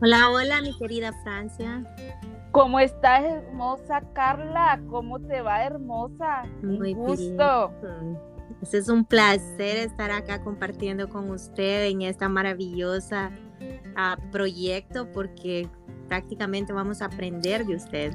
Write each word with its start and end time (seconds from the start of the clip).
Hola, 0.00 0.30
hola, 0.30 0.62
mi 0.62 0.72
querida 0.78 1.12
Francia. 1.24 1.82
¿Cómo 2.52 2.78
estás, 2.78 3.24
hermosa 3.24 4.00
Carla? 4.14 4.80
¿Cómo 4.88 5.18
te 5.18 5.42
va, 5.42 5.64
hermosa? 5.64 6.44
Muy 6.62 6.94
gusto. 6.94 7.72
Este 8.62 8.78
es 8.78 8.88
un 8.88 9.04
placer 9.04 9.76
estar 9.78 10.12
acá 10.12 10.44
compartiendo 10.44 11.08
con 11.08 11.28
usted 11.30 11.86
en 11.86 12.02
esta 12.02 12.28
maravillosa 12.28 13.32
uh, 13.60 14.30
proyecto 14.30 15.10
porque 15.10 15.68
prácticamente 16.06 16.72
vamos 16.72 17.02
a 17.02 17.06
aprender 17.06 17.66
de 17.66 17.74
usted. 17.74 18.14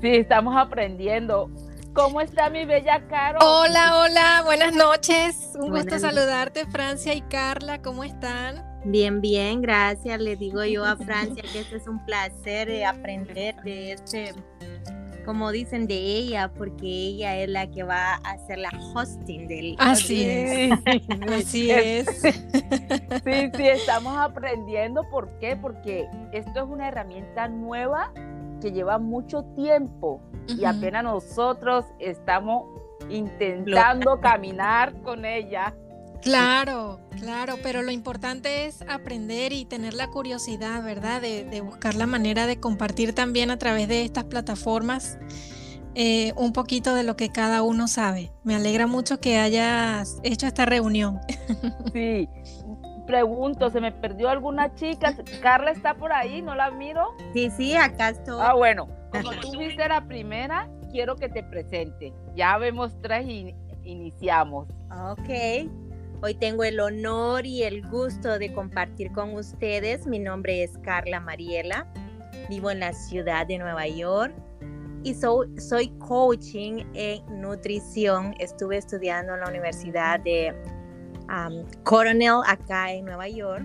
Sí, 0.00 0.08
estamos 0.16 0.56
aprendiendo. 0.56 1.48
¿Cómo 1.92 2.20
está 2.20 2.50
mi 2.50 2.64
bella 2.64 3.06
Caro? 3.06 3.38
Hola, 3.40 4.00
hola, 4.00 4.42
buenas 4.44 4.74
noches. 4.74 5.52
Un 5.54 5.70
gusto 5.70 5.96
saludarte, 6.00 6.66
Francia 6.66 7.14
y 7.14 7.22
Carla. 7.22 7.80
¿Cómo 7.82 8.02
están? 8.02 8.69
Bien, 8.84 9.20
bien, 9.20 9.60
gracias. 9.60 10.20
Le 10.20 10.36
digo 10.36 10.64
yo 10.64 10.84
a 10.84 10.96
Francia 10.98 11.42
que 11.52 11.60
este 11.60 11.76
es 11.76 11.86
un 11.86 12.04
placer 12.04 12.84
aprender 12.84 13.54
de 13.62 13.92
este, 13.92 14.34
como 15.24 15.50
dicen 15.52 15.86
de 15.86 15.96
ella, 15.96 16.50
porque 16.56 16.86
ella 16.86 17.36
es 17.38 17.48
la 17.48 17.70
que 17.70 17.82
va 17.82 18.14
a 18.14 18.30
hacer 18.30 18.58
la 18.58 18.70
hosting 18.94 19.48
del. 19.48 19.76
Así 19.78 20.24
es. 20.24 20.72
Así 21.30 21.70
es. 21.70 22.06
Sí, 22.20 23.50
sí, 23.54 23.68
estamos 23.68 24.16
aprendiendo. 24.16 25.08
¿Por 25.10 25.28
qué? 25.38 25.56
Porque 25.56 26.08
esto 26.32 26.60
es 26.60 26.66
una 26.68 26.88
herramienta 26.88 27.48
nueva 27.48 28.12
que 28.60 28.72
lleva 28.72 28.98
mucho 28.98 29.44
tiempo 29.56 30.20
y 30.48 30.64
apenas 30.64 31.04
nosotros 31.04 31.84
estamos 31.98 32.64
intentando 33.08 34.20
caminar 34.20 34.94
con 35.02 35.24
ella. 35.24 35.74
Claro, 36.22 37.00
claro, 37.18 37.56
pero 37.62 37.82
lo 37.82 37.90
importante 37.90 38.66
es 38.66 38.82
aprender 38.82 39.52
y 39.52 39.64
tener 39.64 39.94
la 39.94 40.08
curiosidad, 40.08 40.82
¿verdad? 40.82 41.22
De, 41.22 41.60
buscar 41.60 41.94
la 41.94 42.06
manera 42.06 42.46
de 42.46 42.60
compartir 42.60 43.14
también 43.14 43.50
a 43.50 43.58
través 43.58 43.88
de 43.88 44.04
estas 44.04 44.24
plataformas 44.24 45.18
eh, 45.94 46.32
un 46.36 46.52
poquito 46.52 46.94
de 46.94 47.04
lo 47.04 47.16
que 47.16 47.30
cada 47.30 47.62
uno 47.62 47.88
sabe. 47.88 48.32
Me 48.44 48.54
alegra 48.54 48.86
mucho 48.86 49.20
que 49.20 49.38
hayas 49.38 50.20
hecho 50.22 50.46
esta 50.46 50.66
reunión. 50.66 51.20
Sí, 51.92 52.28
pregunto, 53.06 53.70
¿se 53.70 53.80
me 53.80 53.90
perdió 53.90 54.28
alguna 54.28 54.74
chica? 54.74 55.16
¿Carla 55.42 55.72
está 55.72 55.94
por 55.94 56.12
ahí? 56.12 56.42
¿No 56.42 56.54
la 56.54 56.70
miro? 56.70 57.08
Sí, 57.34 57.50
sí, 57.50 57.74
acá 57.74 58.10
estoy. 58.10 58.38
Ah, 58.40 58.54
bueno, 58.54 58.88
como 59.10 59.32
tú 59.40 59.52
fuiste 59.52 59.88
la 59.88 60.06
primera, 60.06 60.68
quiero 60.92 61.16
que 61.16 61.28
te 61.28 61.42
presente. 61.42 62.12
Ya 62.36 62.56
vemos 62.58 62.92
tres 63.02 63.26
y 63.26 63.54
iniciamos. 63.84 64.68
Ok. 64.90 65.28
Hoy 66.22 66.34
tengo 66.34 66.64
el 66.64 66.78
honor 66.80 67.46
y 67.46 67.62
el 67.62 67.80
gusto 67.88 68.38
de 68.38 68.52
compartir 68.52 69.10
con 69.12 69.32
ustedes. 69.34 70.06
Mi 70.06 70.18
nombre 70.18 70.62
es 70.62 70.76
Carla 70.82 71.18
Mariela. 71.18 71.90
Vivo 72.50 72.70
en 72.70 72.80
la 72.80 72.92
ciudad 72.92 73.46
de 73.46 73.56
Nueva 73.56 73.86
York 73.86 74.34
y 75.02 75.14
soy 75.14 75.88
coaching 75.98 76.84
en 76.92 77.40
nutrición. 77.40 78.34
Estuve 78.38 78.76
estudiando 78.76 79.32
en 79.32 79.40
la 79.40 79.48
Universidad 79.48 80.20
de 80.20 80.54
Coronel 81.84 82.40
acá 82.46 82.92
en 82.92 83.06
Nueva 83.06 83.26
York 83.26 83.64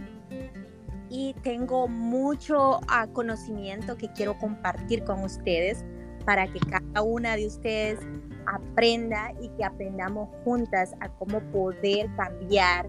y 1.09 1.33
tengo 1.43 1.89
mucho 1.89 2.79
ah, 2.87 3.07
conocimiento 3.11 3.97
que 3.97 4.07
quiero 4.13 4.37
compartir 4.37 5.03
con 5.03 5.21
ustedes 5.25 5.83
para 6.25 6.47
que 6.47 6.59
cada 6.61 7.01
una 7.01 7.35
de 7.35 7.47
ustedes 7.47 7.99
aprenda 8.47 9.31
y 9.41 9.49
que 9.49 9.63
aprendamos 9.63 10.29
juntas 10.43 10.93
a 10.99 11.09
cómo 11.09 11.39
poder 11.51 12.09
cambiar 12.15 12.87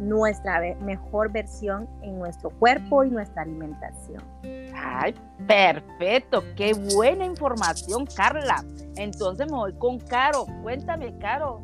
nuestra 0.00 0.60
mejor 0.80 1.30
versión 1.30 1.88
en 2.02 2.18
nuestro 2.18 2.50
cuerpo 2.50 3.04
y 3.04 3.10
nuestra 3.10 3.42
alimentación. 3.42 4.22
Ay, 4.74 5.14
perfecto, 5.46 6.42
qué 6.56 6.74
buena 6.94 7.24
información, 7.24 8.06
Carla. 8.06 8.64
Entonces 8.96 9.46
me 9.46 9.56
voy 9.56 9.72
con 9.74 9.98
Caro. 10.00 10.46
Cuéntame, 10.62 11.16
Caro. 11.18 11.60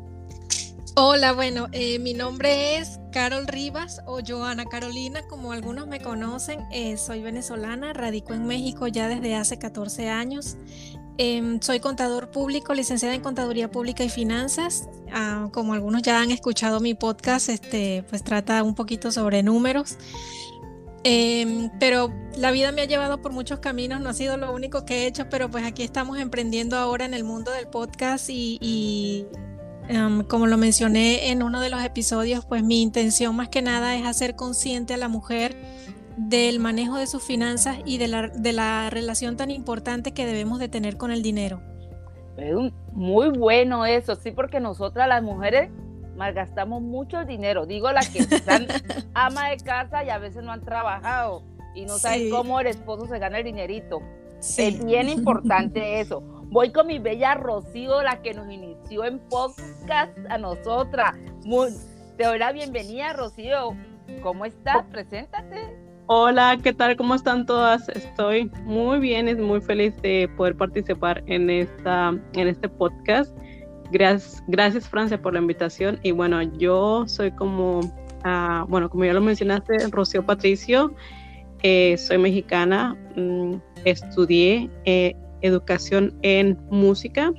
Hola, 0.95 1.33
bueno, 1.33 1.67
eh, 1.71 1.99
mi 1.99 2.13
nombre 2.13 2.77
es 2.77 2.99
Carol 3.11 3.47
Rivas 3.47 4.01
o 4.05 4.19
Joana 4.25 4.65
Carolina, 4.65 5.21
como 5.29 5.51
algunos 5.51 5.87
me 5.87 6.01
conocen. 6.01 6.59
Eh, 6.71 6.97
soy 6.97 7.21
venezolana, 7.21 7.93
radico 7.93 8.33
en 8.33 8.45
México 8.45 8.87
ya 8.87 9.07
desde 9.07 9.35
hace 9.35 9.57
14 9.57 10.09
años. 10.09 10.57
Em, 11.21 11.59
soy 11.59 11.81
contador 11.81 12.31
público, 12.31 12.73
licenciada 12.73 13.13
en 13.13 13.19
Contaduría 13.19 13.69
Pública 13.69 14.05
y 14.05 14.09
Finanzas. 14.09 14.87
Ah, 15.11 15.49
como 15.51 15.73
algunos 15.73 16.01
ya 16.01 16.21
han 16.21 16.31
escuchado 16.31 16.79
mi 16.79 16.93
podcast, 16.93 17.49
este, 17.49 18.05
pues 18.09 18.23
trata 18.23 18.63
un 18.63 18.73
poquito 18.73 19.11
sobre 19.11 19.43
números. 19.43 19.97
Em, 21.03 21.69
pero 21.77 22.09
la 22.37 22.51
vida 22.51 22.71
me 22.71 22.83
ha 22.83 22.85
llevado 22.85 23.21
por 23.21 23.33
muchos 23.33 23.59
caminos, 23.59 23.99
no 23.99 24.07
ha 24.07 24.13
sido 24.13 24.37
lo 24.37 24.53
único 24.53 24.85
que 24.85 25.03
he 25.03 25.07
hecho, 25.07 25.27
pero 25.29 25.51
pues 25.51 25.65
aquí 25.65 25.83
estamos 25.83 26.17
emprendiendo 26.19 26.77
ahora 26.77 27.03
en 27.03 27.13
el 27.13 27.25
mundo 27.25 27.51
del 27.51 27.67
podcast 27.67 28.29
y, 28.29 29.25
em, 29.89 30.23
como 30.23 30.47
lo 30.47 30.55
mencioné 30.55 31.31
en 31.31 31.43
uno 31.43 31.59
de 31.59 31.69
los 31.69 31.83
episodios, 31.83 32.45
pues 32.45 32.63
mi 32.63 32.81
intención 32.81 33.35
más 33.35 33.49
que 33.49 33.61
nada 33.61 33.97
es 33.97 34.05
hacer 34.05 34.37
consciente 34.37 34.93
a 34.93 34.97
la 34.97 35.09
mujer 35.09 35.57
del 36.27 36.59
manejo 36.59 36.97
de 36.97 37.07
sus 37.07 37.23
finanzas 37.23 37.77
y 37.85 37.97
de 37.97 38.09
la, 38.09 38.27
de 38.27 38.51
la 38.51 38.89
relación 38.89 39.37
tan 39.37 39.51
importante 39.51 40.13
que 40.13 40.25
debemos 40.25 40.59
de 40.59 40.67
tener 40.67 40.97
con 40.97 41.11
el 41.11 41.21
dinero. 41.21 41.61
muy 42.91 43.29
bueno 43.29 43.85
eso, 43.85 44.15
sí, 44.15 44.31
porque 44.31 44.59
nosotras 44.59 45.07
las 45.07 45.23
mujeres 45.23 45.69
malgastamos 46.17 46.81
mucho 46.81 47.23
dinero. 47.23 47.65
Digo, 47.65 47.91
las 47.93 48.09
que 48.09 48.19
están 48.35 48.67
ama 49.13 49.49
de 49.49 49.57
casa 49.57 50.03
y 50.03 50.09
a 50.09 50.17
veces 50.17 50.43
no 50.43 50.51
han 50.51 50.61
trabajado 50.61 51.43
y 51.73 51.85
no 51.85 51.97
saben 51.97 52.29
cómo 52.29 52.59
el 52.59 52.67
esposo 52.67 53.07
se 53.07 53.17
gana 53.17 53.37
el 53.37 53.45
dinerito. 53.45 54.01
Es 54.39 54.83
bien 54.83 55.07
importante 55.17 56.01
eso. 56.01 56.21
Voy 56.51 56.73
con 56.73 56.87
mi 56.87 56.99
bella 56.99 57.35
Rocío, 57.35 58.01
la 58.01 58.21
que 58.21 58.33
nos 58.33 58.51
inició 58.51 59.05
en 59.05 59.19
podcast 59.19 60.17
a 60.29 60.37
nosotras. 60.37 61.13
te 62.17 62.25
doy 62.25 62.39
la 62.39 62.51
bienvenida, 62.51 63.13
Rocío. 63.13 63.69
¿Cómo 64.21 64.43
estás? 64.43 64.83
Preséntate. 64.91 65.88
Hola, 66.11 66.57
¿qué 66.63 66.73
tal? 66.73 66.95
¿Cómo 66.97 67.13
están 67.13 67.45
todas? 67.45 67.87
Estoy 67.89 68.49
muy 68.63 68.97
bien, 68.97 69.27
y 69.27 69.35
muy 69.35 69.61
feliz 69.61 69.93
de 70.01 70.27
poder 70.37 70.55
participar 70.55 71.23
en 71.27 71.51
esta 71.51 72.17
en 72.33 72.47
este 72.47 72.67
podcast. 72.67 73.31
Gracias, 73.91 74.43
gracias 74.47 74.89
Francia 74.89 75.21
por 75.21 75.33
la 75.33 75.39
invitación 75.39 75.99
y 76.01 76.09
bueno, 76.09 76.41
yo 76.57 77.07
soy 77.07 77.29
como 77.29 77.81
uh, 77.81 78.65
bueno, 78.67 78.89
como 78.89 79.05
ya 79.05 79.13
lo 79.13 79.21
mencionaste, 79.21 79.77
Rocío 79.91 80.25
Patricio, 80.25 80.95
eh, 81.61 81.95
soy 81.99 82.17
mexicana, 82.17 82.97
mm, 83.15 83.57
estudié 83.85 84.67
eh, 84.85 85.15
educación 85.41 86.17
en 86.23 86.57
música 86.71 87.31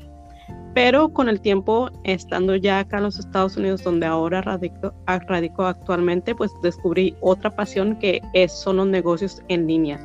pero 0.75 1.09
con 1.09 1.29
el 1.29 1.41
tiempo, 1.41 1.91
estando 2.05 2.55
ya 2.55 2.81
acá 2.81 2.99
en 2.99 3.05
los 3.05 3.19
Estados 3.19 3.57
Unidos, 3.57 3.83
donde 3.83 4.07
ahora 4.07 4.41
radico, 4.43 4.95
radico 5.07 5.65
actualmente, 5.65 6.35
pues 6.35 6.53
descubrí 6.63 7.17
otra 7.21 7.51
pasión 7.51 7.99
que 7.99 8.21
es, 8.35 8.53
son 8.53 8.77
los 8.77 8.87
negocios 8.87 9.43
en 9.49 9.67
línea. 9.67 9.99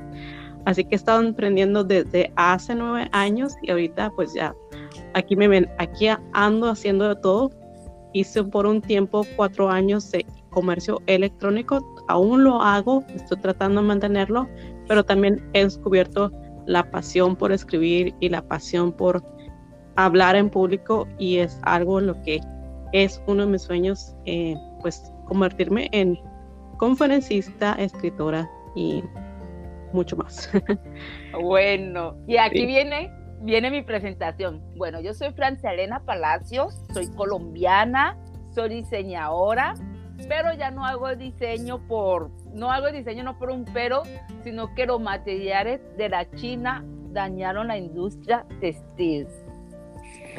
Así 0.65 0.83
que 0.83 0.95
he 0.95 0.97
estado 0.97 1.21
emprendiendo 1.21 1.83
desde 1.83 2.31
hace 2.35 2.73
nueve 2.73 3.07
años 3.11 3.53
y 3.61 3.69
ahorita 3.69 4.11
pues 4.15 4.33
ya 4.33 4.55
aquí 5.13 5.35
me 5.35 5.47
ven, 5.47 5.69
aquí 5.77 6.07
ando 6.33 6.69
haciendo 6.69 7.09
de 7.09 7.15
todo. 7.17 7.51
Hice 8.13 8.43
por 8.43 8.65
un 8.65 8.81
tiempo 8.81 9.25
cuatro 9.35 9.69
años 9.69 10.09
de 10.11 10.25
comercio 10.49 11.01
electrónico, 11.05 11.85
aún 12.07 12.43
lo 12.43 12.61
hago, 12.61 13.03
estoy 13.13 13.37
tratando 13.39 13.81
de 13.81 13.87
mantenerlo, 13.87 14.47
pero 14.87 15.03
también 15.03 15.43
he 15.53 15.63
descubierto 15.63 16.31
la 16.65 16.89
pasión 16.89 17.35
por 17.35 17.51
escribir 17.51 18.15
y 18.21 18.29
la 18.29 18.41
pasión 18.41 18.91
por 18.93 19.21
hablar 19.95 20.35
en 20.35 20.49
público 20.49 21.07
y 21.17 21.37
es 21.37 21.59
algo 21.63 21.99
lo 22.01 22.21
que 22.23 22.41
es 22.91 23.21
uno 23.27 23.45
de 23.45 23.51
mis 23.51 23.61
sueños, 23.63 24.15
eh, 24.25 24.55
pues 24.81 25.11
convertirme 25.25 25.89
en 25.91 26.19
conferencista, 26.77 27.73
escritora 27.73 28.49
y 28.75 29.03
mucho 29.93 30.15
más. 30.15 30.49
bueno, 31.41 32.15
y 32.27 32.37
aquí 32.37 32.65
viene, 32.65 33.11
viene 33.41 33.71
mi 33.71 33.81
presentación. 33.81 34.61
Bueno, 34.77 35.01
yo 35.01 35.13
soy 35.13 35.31
Francia 35.33 35.73
Elena 35.73 36.01
Palacios, 36.05 36.79
soy 36.93 37.07
colombiana, 37.15 38.17
soy 38.53 38.69
diseñadora, 38.69 39.73
pero 40.29 40.53
ya 40.53 40.71
no 40.71 40.85
hago 40.85 41.15
diseño 41.15 41.85
por, 41.87 42.29
no 42.53 42.71
hago 42.71 42.91
diseño 42.91 43.23
no 43.23 43.37
por 43.37 43.49
un 43.51 43.65
pero, 43.73 44.03
sino 44.43 44.73
que 44.75 44.85
los 44.85 45.01
materiales 45.01 45.81
de 45.97 46.09
la 46.09 46.29
China 46.31 46.83
dañaron 47.11 47.67
la 47.67 47.77
industria 47.77 48.45
textil 48.59 49.27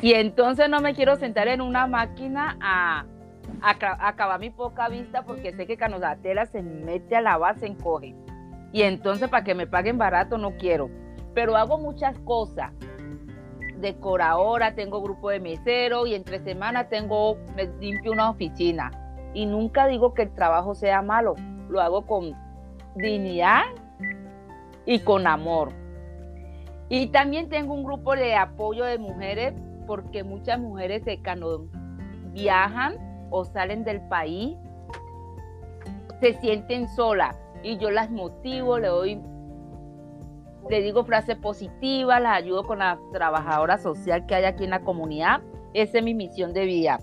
y 0.03 0.13
entonces 0.13 0.69
no 0.69 0.81
me 0.81 0.95
quiero 0.95 1.17
sentar 1.17 1.49
en 1.49 1.61
una 1.61 1.87
máquina 1.87 2.57
a, 2.61 3.07
acabar 3.63 4.39
mi 4.41 4.51
poca 4.51 4.89
vista 4.89 5.23
porque 5.23 5.53
sé 5.53 5.67
que 5.67 5.79
cuando 5.79 5.99
la 5.99 6.17
tela 6.17 6.47
se 6.47 6.63
mete 6.63 7.17
a 7.17 7.21
la 7.21 7.39
base 7.39 7.67
encoge. 7.67 8.15
Y 8.73 8.83
entonces 8.83 9.29
para 9.29 9.45
que 9.45 9.55
me 9.55 9.67
paguen 9.67 9.99
barato 9.99 10.37
no 10.37 10.57
quiero. 10.57 10.91
Pero 11.35 11.57
hago 11.57 11.79
muchas 11.79 12.19
cosas. 12.21 12.73
Decoradora, 13.79 14.75
tengo 14.75 15.03
grupo 15.03 15.31
de 15.31 15.41
mesero 15.41 16.07
y 16.07 16.15
entre 16.15 16.41
semanas 16.41 16.89
tengo, 16.89 17.39
me 17.55 17.67
limpio 17.81 18.13
una 18.13 18.31
oficina. 18.31 18.91
Y 19.33 19.47
nunca 19.47 19.87
digo 19.87 20.15
que 20.15 20.23
el 20.23 20.35
trabajo 20.35 20.75
sea 20.75 21.03
malo. 21.03 21.35
Lo 21.69 21.81
hago 21.81 22.07
con 22.07 22.35
dignidad 22.97 23.63
y 24.85 25.01
con 25.01 25.27
amor. 25.27 25.73
Y 26.89 27.09
también 27.09 27.49
tengo 27.49 27.75
un 27.75 27.85
grupo 27.85 28.15
de 28.15 28.35
apoyo 28.35 28.85
de 28.85 28.99
mujeres 28.99 29.55
porque 29.87 30.25
muchas 30.25 30.59
mujeres 30.59 31.05
de 31.05 31.23
cuando 31.23 31.69
viajan 32.33 32.97
o 33.31 33.44
salen 33.44 33.85
del 33.85 34.00
país 34.09 34.56
se 36.21 36.35
sienten 36.35 36.88
solas 36.88 37.37
y 37.62 37.79
yo 37.79 37.91
las 37.91 38.11
motivo, 38.11 38.79
le 38.79 38.88
doy, 38.88 39.21
le 40.71 40.83
digo 40.83 41.05
frases 41.05 41.37
positivas, 41.37 42.21
las 42.21 42.37
ayudo 42.37 42.65
con 42.65 42.79
la 42.79 42.99
trabajadora 43.12 43.79
social 43.79 44.27
que 44.27 44.35
hay 44.35 44.44
aquí 44.44 44.65
en 44.65 44.71
la 44.71 44.81
comunidad. 44.81 45.41
Esa 45.75 45.99
es 45.99 46.05
mi 46.05 46.15
misión 46.15 46.53
de 46.53 46.65
vida. 46.65 46.99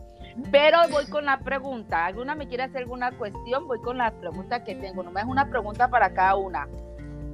Pero 0.52 0.78
voy 0.90 1.06
con 1.08 1.26
la 1.26 1.40
pregunta. 1.40 2.06
¿Alguna 2.06 2.34
me 2.34 2.48
quiere 2.48 2.64
hacer 2.64 2.84
alguna 2.84 3.12
cuestión? 3.12 3.68
Voy 3.68 3.80
con 3.80 3.98
la 3.98 4.12
pregunta 4.12 4.64
que 4.64 4.74
tengo. 4.76 5.04
No 5.04 5.12
me 5.12 5.22
es 5.22 5.28
una 5.28 5.50
pregunta 5.50 5.90
para 5.90 6.14
cada 6.14 6.36
una. 6.36 6.68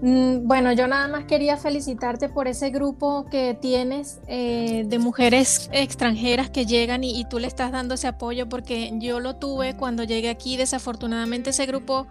Mm, 0.01 0.48
bueno, 0.48 0.72
yo 0.72 0.88
nada 0.88 1.10
más 1.10 1.25
quería 1.25 1.57
felicitarte 1.57 2.30
por 2.30 2.48
ese 2.48 2.69
grupo 2.69 3.25
que 3.30 3.57
tienes 3.60 4.22
eh, 4.28 4.86
de 4.88 4.98
mujeres 4.98 5.69
extranjeras 5.74 6.50
que 6.50 6.66
llegan 6.66 7.04
y, 7.04 7.25
tú 7.25 7.38
le 7.38 7.48
estás 7.48 7.72
dando 7.74 7.96
ese 7.96 8.07
apoyo 8.07 8.48
porque 8.48 8.92
yo 9.00 9.19
lo 9.19 9.36
tuve 9.36 9.75
cuando 9.75 10.04
llegué 10.04 10.30
aquí. 10.30 10.56
Desafortunadamente 10.56 11.50
ese 11.50 11.66
grupo 11.66 12.07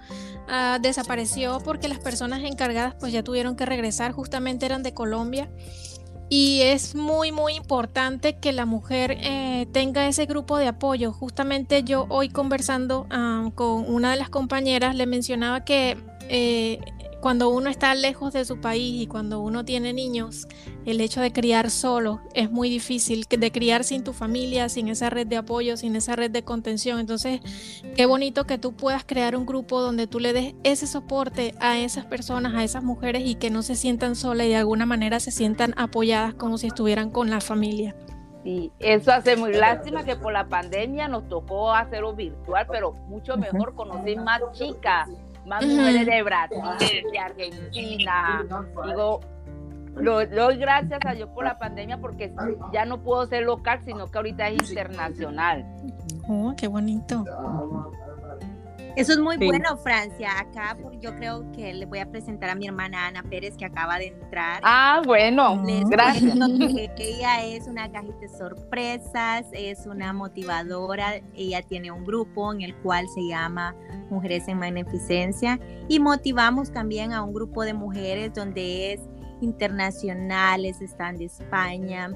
ah, 0.49 0.79
desapareció 0.81 1.61
porque 1.65 1.89
las 1.89 1.99
personas 1.99 2.43
encargadas 2.45 2.95
pues 3.01 3.13
ya 3.13 3.23
tuvieron 3.23 3.57
que 3.57 3.65
regresar, 3.65 4.13
justamente 4.13 4.67
eran 4.67 4.83
de 4.83 4.93
Colombia. 4.93 5.49
Y 6.31 6.61
es 6.61 6.95
muy, 6.95 7.33
muy 7.33 7.55
importante 7.55 8.37
que 8.37 8.53
la 8.53 8.67
mujer 8.67 9.17
eh, 9.23 9.67
tenga 9.73 10.07
ese 10.07 10.27
grupo 10.27 10.59
de 10.59 10.69
apoyo. 10.69 11.11
Justamente 11.11 11.85
yo 11.85 12.05
hoy 12.11 12.29
conversando 12.29 13.07
ah, 13.09 13.49
con 13.55 13.91
una 13.91 14.11
de 14.11 14.19
las 14.19 14.29
compañeras 14.29 14.95
le 14.95 15.07
mencionaba 15.07 15.65
que 15.65 15.97
eh, 16.29 16.81
cuando 17.21 17.49
uno 17.49 17.69
está 17.69 17.95
lejos 17.95 18.33
de 18.33 18.45
su 18.45 18.61
país 18.61 19.03
y 19.03 19.07
cuando 19.07 19.41
uno 19.41 19.65
tiene 19.65 19.93
niños, 19.93 20.47
el 20.85 21.01
hecho 21.01 21.21
de 21.21 21.33
criar 21.33 21.71
solo 21.71 22.21
es 22.35 22.51
muy 22.51 22.71
difícil, 22.71 23.25
de 23.29 23.53
criar 23.53 23.85
sin 23.85 24.05
tu 24.05 24.13
familia, 24.13 24.69
sin 24.69 24.89
esa 24.89 25.11
red 25.11 25.27
de 25.27 25.37
apoyo, 25.37 25.77
sin 25.77 25.97
esa 25.97 26.15
red 26.15 26.31
de 26.31 26.45
contención. 26.45 27.01
Entonces, 27.01 27.41
qué 27.97 28.07
bonito 28.07 28.45
que 28.45 28.59
tú 28.59 28.73
puedas 28.75 29.05
crear 29.05 29.37
un 29.37 29.47
grupo 29.47 29.81
donde 29.81 30.07
tú 30.07 30.21
le 30.21 30.33
des 30.33 30.55
ese 30.63 30.87
soporte 30.87 31.55
a 31.61 31.79
esas 31.79 32.05
personas, 32.05 32.55
a 32.55 32.63
esas 32.63 32.85
mujeres 32.85 33.23
y 33.25 33.35
que 33.35 33.51
no 33.51 33.63
se 33.63 33.75
sientan 33.75 34.15
solas 34.15 34.47
y 34.47 34.51
de 34.51 34.57
alguna 34.57 34.87
manera 34.87 35.19
se 35.19 35.31
sientan 35.31 35.75
apoyadas 35.77 36.35
como 36.35 36.57
si 36.59 36.69
estuvieran 36.69 37.11
con 37.11 37.31
la 37.31 37.41
familia. 37.41 37.97
Sí, 38.45 38.71
eso 38.79 39.13
hace 39.13 39.37
muy 39.37 39.53
lástima 39.53 40.05
que 40.05 40.15
por 40.15 40.33
la 40.33 40.49
pandemia 40.49 41.09
nos 41.09 41.29
tocó 41.29 41.73
hacerlo 41.73 42.15
virtual, 42.15 42.67
pero 42.71 42.93
mucho 42.93 43.37
mejor 43.37 43.75
conocer 43.75 44.17
más 44.19 44.41
chicas 44.53 45.09
más 45.49 45.67
mujeres 45.67 46.07
de 46.07 46.23
Brasil, 46.23 47.03
de 47.11 47.19
Argentina. 47.19 48.45
Digo, 48.87 49.21
lo, 49.97 50.27
doy 50.27 50.59
gracias 50.59 51.01
a 51.05 51.13
Dios 51.13 51.29
por 51.31 51.45
la 51.45 51.59
pandemia 51.59 51.99
porque 51.99 52.33
ya 52.73 52.85
no 52.85 53.03
puedo 53.03 53.27
ser 53.27 53.45
local, 53.45 53.81
sino 53.85 54.07
que 54.07 54.19
ahorita 54.19 54.49
es 54.49 54.71
internacional. 54.71 55.67
Oh, 56.29 56.55
qué 56.57 56.69
bonito. 56.69 57.25
Eso 58.99 59.13
es 59.13 59.19
muy 59.21 59.37
bueno, 59.37 59.77
Francia. 59.77 60.31
Acá 60.41 60.77
yo 61.01 61.15
creo 61.15 61.51
que 61.53 61.73
le 61.73 61.87
voy 61.87 62.01
a 62.01 62.11
presentar 62.11 62.51
a 62.51 62.57
mi 62.57 62.67
hermana 62.67 63.07
Ana 63.07 63.23
Pérez 63.23 63.57
que 63.57 63.65
acaba 63.65 63.97
de 63.99 64.09
entrar. 64.09 64.61
Ah, 64.65 65.03
bueno, 65.07 65.63
gracias. 65.89 66.37
ella 66.99 67.45
es 67.45 67.69
una 67.69 67.93
cajita 67.93 68.19
de 68.19 68.29
sorpresas, 68.29 69.47
es 69.53 69.87
una 69.87 70.13
motivadora. 70.13 71.21
Ella 71.37 71.63
tiene 71.63 71.93
un 71.93 72.05
grupo 72.05 72.53
en 72.53 72.63
el 72.63 72.75
cual 72.79 73.07
se 73.09 73.29
llama 73.29 73.77
Mujeres 74.11 74.49
en 74.49 74.59
Magnificencia 74.59 75.61
y 75.89 76.01
motivamos 76.01 76.73
también 76.73 77.13
a 77.13 77.23
un 77.23 77.33
grupo 77.33 77.63
de 77.63 77.75
mujeres 77.75 78.35
donde 78.35 78.95
es 78.95 79.01
internacionales, 79.41 80.81
están 80.81 81.19
de 81.19 81.27
España, 81.27 82.11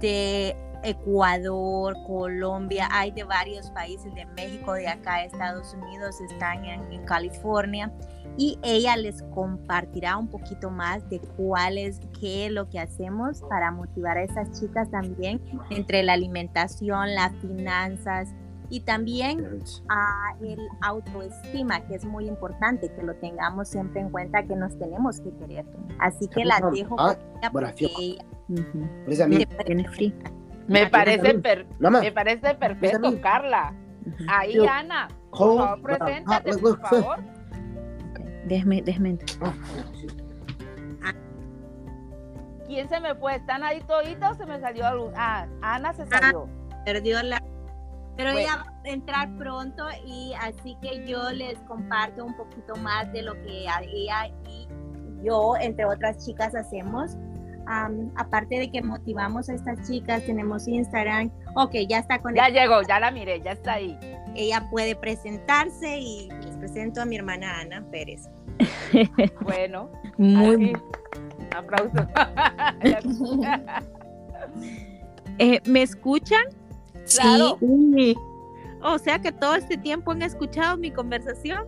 de 0.00 0.56
Ecuador, 0.82 1.96
Colombia, 2.06 2.88
hay 2.90 3.10
de 3.10 3.24
varios 3.24 3.70
países, 3.70 4.14
de 4.14 4.26
México, 4.26 4.74
de 4.74 4.88
acá, 4.88 5.24
Estados 5.24 5.74
Unidos, 5.74 6.20
están 6.20 6.64
en, 6.64 6.88
California 7.04 7.92
y 8.36 8.58
ella 8.62 8.96
les 8.96 9.22
compartirá 9.34 10.16
un 10.16 10.28
poquito 10.28 10.70
más 10.70 11.08
de 11.08 11.20
cuál 11.36 11.78
es, 11.78 12.00
qué 12.20 12.46
es 12.46 12.52
lo 12.52 12.68
que 12.68 12.78
hacemos 12.78 13.42
para 13.48 13.70
motivar 13.70 14.18
a 14.18 14.24
esas 14.24 14.60
chicas 14.60 14.90
también 14.90 15.40
entre 15.70 16.02
la 16.02 16.12
alimentación, 16.12 17.14
las 17.14 17.32
finanzas 17.36 18.34
y 18.70 18.80
también 18.80 19.62
a 19.88 20.36
el 20.42 20.60
autoestima, 20.82 21.86
que 21.86 21.94
es 21.94 22.04
muy 22.04 22.28
importante 22.28 22.92
que 22.92 23.02
lo 23.02 23.14
tengamos 23.16 23.68
siempre 23.68 24.00
en 24.00 24.10
cuenta 24.10 24.42
que 24.42 24.54
nos 24.54 24.78
tenemos 24.78 25.20
que 25.20 25.34
querer. 25.36 25.64
Así 25.98 26.28
que 26.28 26.44
la 26.44 26.60
dejo 26.72 26.96
ah, 26.98 27.16
porque 27.52 27.88
ella, 27.98 28.24
me 30.68 30.86
parece, 30.86 31.34
me 31.34 32.12
parece 32.12 32.54
perfecto, 32.54 33.20
Carla. 33.20 33.74
Ahí, 34.28 34.58
Ana, 34.66 35.08
por 35.30 35.58
favor, 35.58 35.82
preséntate, 35.82 36.58
por 36.58 36.80
favor. 36.80 37.18
Déjeme, 38.46 38.82
déjeme. 38.82 39.18
Ah. 39.42 39.52
¿Quién 42.66 42.88
se 42.88 43.00
me 43.00 43.14
fue? 43.14 43.36
¿Están 43.36 43.62
ahí 43.62 43.80
toditos 43.82 44.30
o 44.30 44.34
se 44.34 44.46
me 44.46 44.60
salió 44.60 44.86
a 44.86 44.94
luz? 44.94 45.12
Ah, 45.16 45.46
Ana 45.62 45.92
se 45.92 46.02
ah, 46.02 46.06
salió. 46.10 46.48
perdió 46.84 47.22
la... 47.22 47.42
Pero 48.16 48.30
ella 48.30 48.56
va 48.56 48.72
a 48.84 48.88
entrar 48.88 49.36
pronto 49.36 49.86
y 50.04 50.32
así 50.40 50.76
que 50.82 51.06
yo 51.06 51.30
les 51.30 51.58
comparto 51.60 52.24
un 52.24 52.36
poquito 52.36 52.74
más 52.76 53.10
de 53.12 53.22
lo 53.22 53.34
que 53.34 53.62
ella 53.62 53.80
y 54.48 54.68
yo, 55.22 55.54
entre 55.60 55.84
otras 55.84 56.24
chicas, 56.24 56.54
hacemos 56.54 57.16
aparte 58.16 58.58
de 58.58 58.70
que 58.70 58.82
motivamos 58.82 59.48
a 59.48 59.54
estas 59.54 59.86
chicas, 59.88 60.24
tenemos 60.24 60.66
Instagram. 60.66 61.30
Ok, 61.54 61.74
ya 61.88 61.98
está 61.98 62.18
con 62.18 62.34
Ya 62.34 62.48
llegó, 62.48 62.82
ya 62.82 62.98
la 62.98 63.10
miré, 63.10 63.40
ya 63.42 63.52
está 63.52 63.74
ahí. 63.74 63.98
Ella 64.34 64.68
puede 64.70 64.96
presentarse 64.96 65.98
y 65.98 66.28
les 66.44 66.56
presento 66.56 67.02
a 67.02 67.04
mi 67.04 67.16
hermana 67.16 67.60
Ana 67.60 67.84
Pérez. 67.90 68.28
bueno, 69.42 69.90
muy 70.16 70.76
aplausos. 71.56 71.92
eh, 75.38 75.60
¿Me 75.66 75.82
escuchan? 75.82 76.44
Claro. 77.16 77.58
Sí. 77.60 78.16
O 78.82 78.98
sea 78.98 79.18
que 79.18 79.32
todo 79.32 79.54
este 79.56 79.76
tiempo 79.76 80.12
han 80.12 80.22
escuchado 80.22 80.76
mi 80.76 80.90
conversación. 80.90 81.66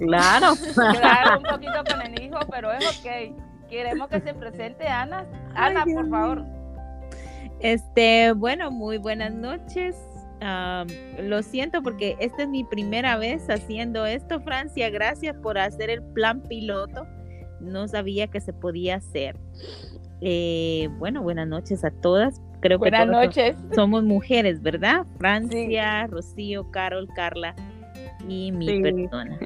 Claro. 0.00 0.54
claro, 0.74 1.38
un 1.38 1.44
poquito 1.44 1.84
con 1.88 2.02
el 2.02 2.22
hijo, 2.22 2.38
pero 2.50 2.72
es 2.72 2.84
ok. 2.98 3.45
Queremos 3.68 4.08
que 4.08 4.20
se 4.20 4.34
presente 4.34 4.86
Ana. 4.86 5.26
Ana, 5.54 5.84
por 5.84 6.08
favor. 6.08 6.44
Este, 7.60 8.32
bueno, 8.32 8.70
muy 8.70 8.98
buenas 8.98 9.32
noches. 9.32 9.96
lo 11.22 11.42
siento 11.42 11.82
porque 11.82 12.16
esta 12.20 12.42
es 12.42 12.48
mi 12.48 12.64
primera 12.64 13.16
vez 13.16 13.48
haciendo 13.48 14.06
esto, 14.06 14.40
Francia. 14.40 14.90
Gracias 14.90 15.36
por 15.36 15.58
hacer 15.58 15.90
el 15.90 16.02
plan 16.02 16.42
piloto. 16.42 17.06
No 17.60 17.88
sabía 17.88 18.26
que 18.28 18.40
se 18.40 18.52
podía 18.52 18.96
hacer. 18.96 19.36
Eh, 20.20 20.88
bueno, 20.98 21.22
buenas 21.22 21.48
noches 21.48 21.84
a 21.84 21.90
todas. 21.90 22.40
Creo 22.60 22.78
buenas 22.78 23.04
que 23.04 23.06
noches. 23.06 23.56
Somos 23.74 24.02
mujeres, 24.02 24.62
¿verdad? 24.62 25.06
Francia, 25.18 26.06
Rocío, 26.06 26.70
Carol, 26.70 27.08
Carla 27.14 27.54
y 28.28 28.52
mi 28.52 28.80
persona. 28.80 29.38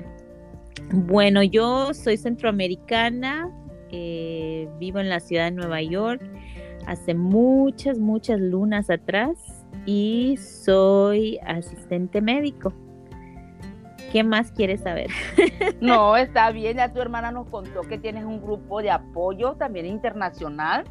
Bueno, 0.93 1.43
yo 1.43 1.95
soy 1.95 2.17
centroamericana, 2.17 3.49
eh, 3.93 4.69
vivo 4.79 4.99
en 4.99 5.09
la 5.09 5.21
ciudad 5.21 5.45
de 5.45 5.53
Nueva 5.53 5.83
York 5.83 6.23
hace 6.87 7.15
muchas, 7.15 7.99
muchas 7.99 8.41
lunas 8.41 8.91
atrás 8.91 9.65
y 9.87 10.37
soy 10.37 11.39
asistente 11.47 12.21
médico. 12.21 12.73
¿Qué 14.13 14.25
más 14.25 14.51
quieres 14.51 14.81
saber? 14.81 15.09
no, 15.81 16.17
está 16.17 16.51
bien, 16.51 16.77
ya 16.77 16.93
tu 16.93 17.01
hermana 17.01 17.31
nos 17.31 17.47
contó 17.49 17.83
que 17.83 17.97
tienes 17.97 18.25
un 18.25 18.43
grupo 18.43 18.83
de 18.83 18.91
apoyo 18.91 19.55
también 19.55 19.87
internacional 19.87 20.85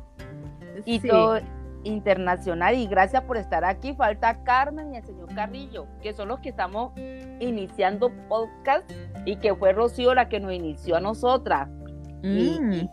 y 0.86 1.00
todo 1.00 1.40
internacional 1.84 2.76
y 2.76 2.88
gracias 2.88 3.24
por 3.24 3.38
estar 3.38 3.66
aquí. 3.66 3.94
Falta 3.94 4.44
Carmen 4.44 4.94
y 4.94 4.98
el 4.98 5.06
señor 5.06 5.34
Carrillo, 5.34 5.88
que 6.02 6.14
son 6.14 6.30
los 6.30 6.40
que 6.40 6.50
estamos 6.50 6.94
iniciando 7.40 8.12
podcast 8.28 8.90
y 9.26 9.38
que 9.38 9.54
fue 9.54 9.74
Rocío 9.74 10.14
la 10.14 10.30
que 10.30 10.40
nos 10.40 10.54
inició 10.54 10.96
a 10.96 11.02
nosotras. 11.02 11.70
Mm. 12.24 12.88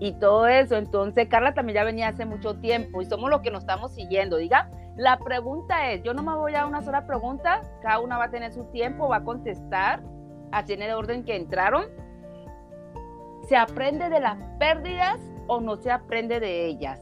Y, 0.00 0.12
todo 0.14 0.46
eso. 0.46 0.76
Entonces, 0.76 1.28
Carla 1.28 1.54
también 1.54 1.76
ya 1.76 1.84
venía 1.84 2.08
hace 2.08 2.24
mucho 2.24 2.54
tiempo 2.54 3.02
y 3.02 3.06
somos 3.06 3.30
los 3.30 3.40
que 3.40 3.50
nos 3.50 3.62
estamos 3.62 3.92
siguiendo. 3.94 4.36
Diga, 4.36 4.70
la 4.96 5.18
pregunta 5.18 5.90
es, 5.90 6.02
yo 6.02 6.14
no 6.14 6.22
me 6.22 6.34
voy 6.34 6.54
a 6.54 6.66
una 6.66 6.82
sola 6.82 7.06
pregunta, 7.06 7.62
cada 7.82 8.00
una 8.00 8.18
va 8.18 8.24
a 8.24 8.30
tener 8.30 8.52
su 8.52 8.64
tiempo, 8.64 9.08
va 9.08 9.16
a 9.16 9.24
contestar, 9.24 10.02
así 10.52 10.72
en 10.72 10.82
el 10.82 10.92
orden 10.92 11.24
que 11.24 11.36
entraron. 11.36 11.86
¿Se 13.48 13.56
aprende 13.56 14.08
de 14.08 14.20
las 14.20 14.36
pérdidas 14.58 15.18
o 15.46 15.60
no 15.60 15.76
se 15.76 15.90
aprende 15.90 16.38
de 16.38 16.66
ellas? 16.66 17.00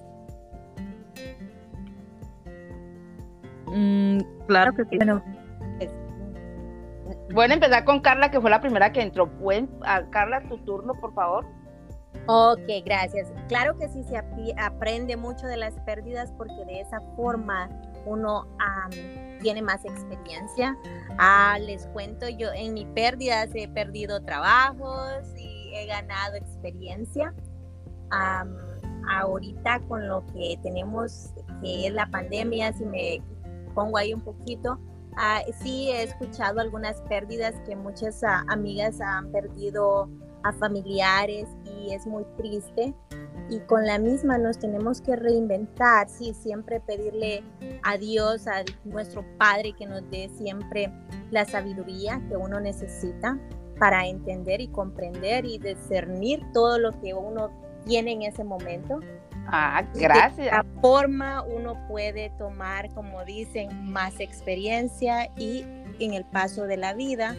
Mm, 3.67 4.19
claro 4.47 4.73
que 4.75 4.85
sí. 4.85 4.97
Bueno, 4.97 5.23
Bueno, 7.33 7.55
empezar 7.55 7.85
con 7.85 8.01
Carla, 8.01 8.31
que 8.31 8.41
fue 8.41 8.51
la 8.51 8.61
primera 8.61 8.93
que 8.93 9.03
entró. 9.03 9.29
¿Pueden, 9.39 9.69
Carla, 10.11 10.43
tu 10.49 10.59
turno, 10.59 10.95
por 10.95 11.13
favor? 11.15 11.45
Ok, 12.29 12.85
gracias. 12.85 13.33
Claro 13.49 13.77
que 13.79 13.89
sí 13.89 14.03
se 14.05 14.17
aprende 14.59 15.17
mucho 15.17 15.47
de 15.47 15.57
las 15.57 15.75
pérdidas 15.81 16.33
porque 16.37 16.65
de 16.65 16.81
esa 16.81 17.01
forma 17.15 17.69
uno 18.05 18.47
tiene 19.41 19.63
más 19.63 19.85
experiencia. 19.85 20.77
Ah, 21.19 21.59
les 21.61 21.87
cuento, 21.89 22.29
yo 22.29 22.53
en 22.53 22.75
mi 22.75 22.85
pérdidas 22.87 23.51
he 23.55 23.69
perdido 23.69 24.23
trabajos 24.23 25.23
y 25.37 25.73
he 25.75 25.87
ganado 25.87 26.37
experiencia. 26.37 27.35
ahorita 29.09 29.81
con 29.89 30.09
lo 30.09 30.25
que 30.27 30.59
tenemos, 30.63 31.31
que 31.63 31.87
es 31.87 31.93
la 31.93 32.07
pandemia, 32.07 32.73
si 32.73 32.85
me 32.85 33.23
pongo 33.75 33.99
ahí 33.99 34.13
un 34.13 34.23
poquito, 34.23 34.81
ah, 35.17 35.43
sí 35.63 35.91
he 35.91 36.03
escuchado 36.03 36.61
algunas 36.61 37.01
pérdidas 37.03 37.55
que 37.67 37.77
muchas 37.77 38.23
ah, 38.25 38.45
amigas 38.49 39.01
han 39.01 39.31
perdido 39.33 40.09
a 40.43 40.53
familiares 40.53 41.49
y 41.65 41.93
es 41.93 42.07
muy 42.07 42.25
triste. 42.37 42.95
Y 43.49 43.61
con 43.61 43.87
la 43.87 43.99
misma 43.99 44.39
nos 44.39 44.59
tenemos 44.59 45.01
que 45.01 45.15
reinventar, 45.15 46.09
sí, 46.09 46.35
siempre 46.35 46.81
pedirle 46.81 47.45
a 47.85 47.97
Dios, 47.97 48.49
a 48.49 48.65
nuestro 48.85 49.25
Padre, 49.39 49.73
que 49.73 49.87
nos 49.87 50.09
dé 50.11 50.29
siempre 50.37 50.93
la 51.31 51.45
sabiduría 51.45 52.21
que 52.29 52.37
uno 52.37 52.59
necesita 52.59 53.39
para 53.79 54.07
entender 54.07 54.61
y 54.61 54.69
comprender 54.69 55.45
y 55.45 55.59
discernir 55.59 56.43
todo 56.53 56.79
lo 56.79 56.91
que 57.01 57.15
uno 57.15 57.51
tiene 57.85 58.13
en 58.13 58.23
ese 58.23 58.43
momento. 58.43 59.01
Ah, 59.49 59.83
gracias. 59.95 60.37
De 60.37 60.45
esta 60.45 60.65
forma 60.81 61.43
uno 61.43 61.77
puede 61.89 62.31
tomar, 62.39 62.89
como 62.95 63.25
dicen, 63.25 63.91
más 63.91 64.21
experiencia 64.21 65.31
y 65.37 65.65
en 66.01 66.15
el 66.15 66.25
paso 66.25 66.65
de 66.65 66.77
la 66.77 66.95
vida 66.95 67.35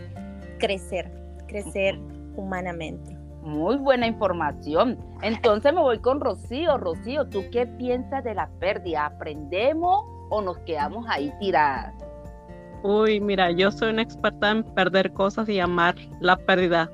crecer, 0.60 1.12
crecer 1.48 2.00
humanamente. 2.36 3.18
Muy 3.42 3.78
buena 3.78 4.08
información. 4.08 4.98
Entonces 5.22 5.74
me 5.74 5.80
voy 5.80 6.00
con 6.00 6.20
Rocío. 6.20 6.78
Rocío, 6.78 7.28
¿tú 7.30 7.44
qué 7.52 7.66
piensas 7.66 8.24
de 8.24 8.36
la 8.36 8.50
pérdida? 8.60 9.06
¿Aprendemos 9.06 10.04
o 10.30 10.42
nos 10.42 10.58
quedamos 10.60 11.06
ahí 11.08 11.32
tiradas? 11.40 11.94
Uy, 12.84 13.20
mira, 13.20 13.52
yo 13.52 13.72
soy 13.72 13.92
una 13.92 14.02
experta 14.02 14.52
en 14.52 14.64
perder 14.64 15.14
cosas 15.14 15.48
y 15.50 15.60
amar 15.60 15.96
la 16.20 16.36
pérdida. 16.38 16.92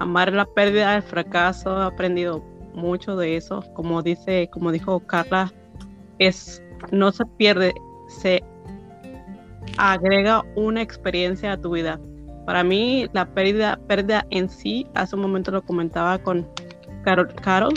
Amar 0.00 0.32
la 0.32 0.44
pérdida, 0.44 0.96
el 0.96 1.02
fracaso, 1.02 1.82
he 1.82 1.84
aprendido 1.84 2.42
mucho 2.74 3.16
de 3.16 3.36
eso. 3.36 3.62
Como 3.74 4.02
dice, 4.02 4.48
como 4.52 4.72
dijo 4.72 5.00
Carla, 5.00 5.52
es 6.18 6.62
no 6.92 7.12
se 7.12 7.24
pierde, 7.24 7.72
se 8.08 8.42
agrega 9.78 10.44
una 10.56 10.82
experiencia 10.82 11.52
a 11.52 11.60
tu 11.60 11.70
vida. 11.70 12.00
Para 12.46 12.62
mí, 12.62 13.08
la 13.12 13.26
pérdida, 13.26 13.78
pérdida 13.86 14.26
en 14.30 14.48
sí, 14.48 14.86
hace 14.94 15.16
un 15.16 15.22
momento 15.22 15.50
lo 15.50 15.62
comentaba 15.62 16.18
con 16.18 16.46
Carol, 17.02 17.34
Carol 17.36 17.74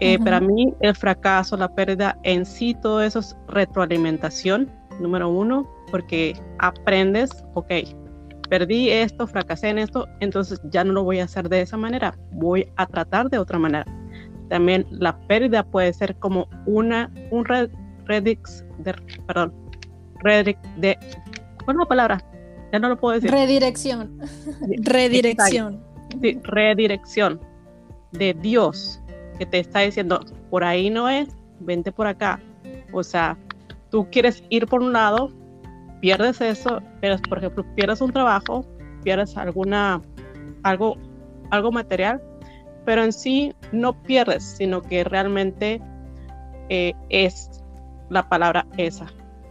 eh, 0.00 0.18
para 0.18 0.40
mí 0.40 0.74
el 0.80 0.94
fracaso, 0.94 1.56
la 1.56 1.74
pérdida 1.74 2.18
en 2.22 2.44
sí, 2.44 2.74
todo 2.82 3.00
eso 3.02 3.20
es 3.20 3.36
retroalimentación, 3.48 4.70
número 5.00 5.28
uno, 5.28 5.66
porque 5.90 6.34
aprendes, 6.58 7.30
ok, 7.54 7.72
perdí 8.48 8.90
esto, 8.90 9.26
fracasé 9.26 9.68
en 9.68 9.78
esto, 9.78 10.06
entonces 10.20 10.60
ya 10.70 10.84
no 10.84 10.92
lo 10.92 11.04
voy 11.04 11.20
a 11.20 11.24
hacer 11.24 11.48
de 11.48 11.60
esa 11.60 11.76
manera, 11.76 12.16
voy 12.32 12.70
a 12.76 12.86
tratar 12.86 13.28
de 13.30 13.38
otra 13.38 13.58
manera. 13.58 13.86
También 14.48 14.86
la 14.90 15.18
pérdida 15.26 15.64
puede 15.64 15.92
ser 15.92 16.16
como 16.16 16.48
una, 16.66 17.12
un 17.30 17.44
redix, 18.04 18.64
de, 18.78 18.94
perdón, 19.26 19.52
redix 20.22 20.58
de, 20.76 20.98
¿cuál 21.64 21.76
es 21.76 21.80
la 21.80 21.86
palabra? 21.86 22.24
Ya 22.72 22.78
no 22.78 22.88
lo 22.88 22.96
puedo 22.96 23.14
decir. 23.14 23.30
Redirección. 23.30 24.18
redirección. 24.82 25.82
Sí, 26.20 26.40
redirección 26.44 27.40
de 28.12 28.34
Dios 28.34 29.00
que 29.38 29.46
te 29.46 29.58
está 29.58 29.80
diciendo, 29.80 30.24
por 30.50 30.64
ahí 30.64 30.90
no 30.90 31.08
es, 31.08 31.28
vente 31.60 31.92
por 31.92 32.06
acá. 32.06 32.40
O 32.92 33.02
sea, 33.02 33.36
tú 33.90 34.08
quieres 34.10 34.42
ir 34.48 34.66
por 34.66 34.82
un 34.82 34.92
lado, 34.92 35.30
pierdes 36.00 36.40
eso, 36.40 36.80
pero 37.00 37.16
por 37.28 37.38
ejemplo, 37.38 37.64
pierdes 37.74 38.00
un 38.00 38.12
trabajo, 38.12 38.64
pierdes 39.02 39.36
alguna, 39.36 40.00
algo, 40.62 40.96
algo 41.50 41.72
material, 41.72 42.22
pero 42.84 43.02
en 43.02 43.12
sí 43.12 43.54
no 43.72 44.00
pierdes, 44.02 44.44
sino 44.44 44.82
que 44.82 45.04
realmente 45.04 45.80
eh, 46.68 46.92
es 47.08 47.62
la 48.10 48.28
palabra 48.28 48.66
esa, 48.76 49.06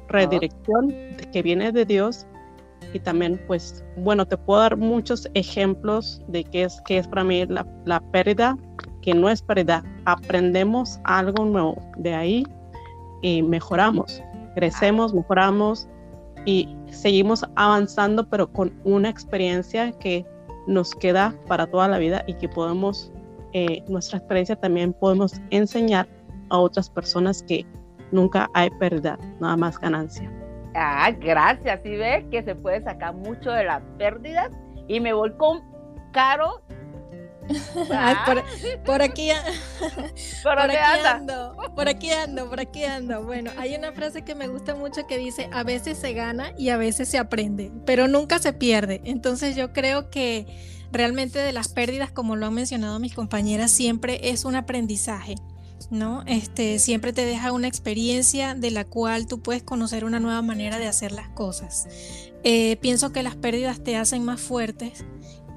redirección 0.07 0.93
que 1.31 1.41
viene 1.41 1.71
de 1.71 1.85
Dios. 1.85 2.25
Y 2.93 2.99
también 2.99 3.41
pues 3.47 3.83
bueno 3.97 4.25
te 4.25 4.37
puedo 4.37 4.61
dar 4.61 4.77
muchos 4.77 5.27
ejemplos 5.33 6.21
de 6.27 6.43
qué 6.43 6.63
es 6.63 6.81
qué 6.85 6.99
es 6.99 7.07
para 7.07 7.23
mí 7.23 7.45
la, 7.47 7.65
la 7.83 7.99
pérdida 8.11 8.55
que 9.01 9.13
no 9.13 9.29
es 9.29 9.41
pérdida. 9.41 9.83
Aprendemos 10.05 10.99
algo 11.03 11.43
nuevo 11.45 11.77
de 11.97 12.13
ahí 12.13 12.47
y 13.21 13.41
mejoramos 13.41 14.21
crecemos 14.55 15.13
mejoramos 15.13 15.87
y 16.45 16.75
seguimos 16.89 17.45
avanzando 17.55 18.27
pero 18.29 18.51
con 18.51 18.73
una 18.83 19.09
experiencia 19.09 19.91
que 19.99 20.25
nos 20.67 20.93
queda 20.95 21.35
para 21.47 21.67
toda 21.67 21.87
la 21.87 21.97
vida 21.97 22.23
y 22.27 22.33
que 22.35 22.49
podemos 22.49 23.11
eh, 23.53 23.83
nuestra 23.87 24.19
experiencia 24.19 24.55
también 24.55 24.93
podemos 24.93 25.41
enseñar 25.49 26.07
a 26.49 26.57
otras 26.57 26.89
personas 26.89 27.43
que 27.43 27.65
nunca 28.11 28.49
hay 28.53 28.69
pérdida 28.79 29.17
nada 29.39 29.57
más 29.57 29.79
ganancia 29.79 30.31
Ah, 30.77 31.09
gracias. 31.17 31.79
¿Sí 31.83 31.95
ves 31.95 32.25
que 32.29 32.43
se 32.43 32.53
puede 32.53 32.83
sacar 32.83 33.15
mucho 33.15 33.49
de 33.49 33.63
las 33.63 33.81
pérdidas? 33.97 34.51
Y 34.87 34.99
me 34.99 35.13
voy 35.13 35.31
Caro. 36.11 36.61
Por, 38.85 39.01
aquí, 39.01 39.29
por, 40.43 40.59
aquí 40.59 40.77
ando, 40.77 41.55
por 41.75 41.87
aquí 41.87 42.11
ando, 42.11 42.49
por 42.49 42.59
aquí 42.59 42.83
ando. 42.83 43.23
Bueno, 43.23 43.51
hay 43.57 43.75
una 43.75 43.91
frase 43.91 44.23
que 44.23 44.35
me 44.35 44.47
gusta 44.47 44.75
mucho 44.75 45.05
que 45.07 45.17
dice, 45.17 45.49
a 45.51 45.63
veces 45.63 45.97
se 45.97 46.13
gana 46.13 46.53
y 46.57 46.69
a 46.69 46.77
veces 46.77 47.09
se 47.09 47.17
aprende, 47.17 47.71
pero 47.85 48.07
nunca 48.07 48.39
se 48.39 48.53
pierde. 48.53 49.01
Entonces 49.05 49.55
yo 49.55 49.73
creo 49.73 50.09
que 50.09 50.47
realmente 50.91 51.39
de 51.39 51.51
las 51.51 51.67
pérdidas, 51.67 52.11
como 52.11 52.35
lo 52.35 52.47
han 52.47 52.53
mencionado 52.53 52.99
mis 52.99 53.13
compañeras, 53.13 53.71
siempre 53.71 54.29
es 54.29 54.45
un 54.45 54.55
aprendizaje. 54.55 55.35
¿no? 55.91 56.23
Este, 56.25 56.79
siempre 56.79 57.13
te 57.13 57.25
deja 57.25 57.51
una 57.51 57.67
experiencia 57.67 58.55
de 58.55 58.71
la 58.71 58.85
cual 58.85 59.27
tú 59.27 59.41
puedes 59.41 59.61
conocer 59.61 60.03
una 60.03 60.19
nueva 60.19 60.41
manera 60.41 60.79
de 60.79 60.87
hacer 60.87 61.11
las 61.11 61.29
cosas. 61.29 61.87
Eh, 62.43 62.77
pienso 62.77 63.11
que 63.11 63.21
las 63.21 63.35
pérdidas 63.35 63.83
te 63.83 63.95
hacen 63.95 64.23
más 64.23 64.41
fuertes 64.41 65.05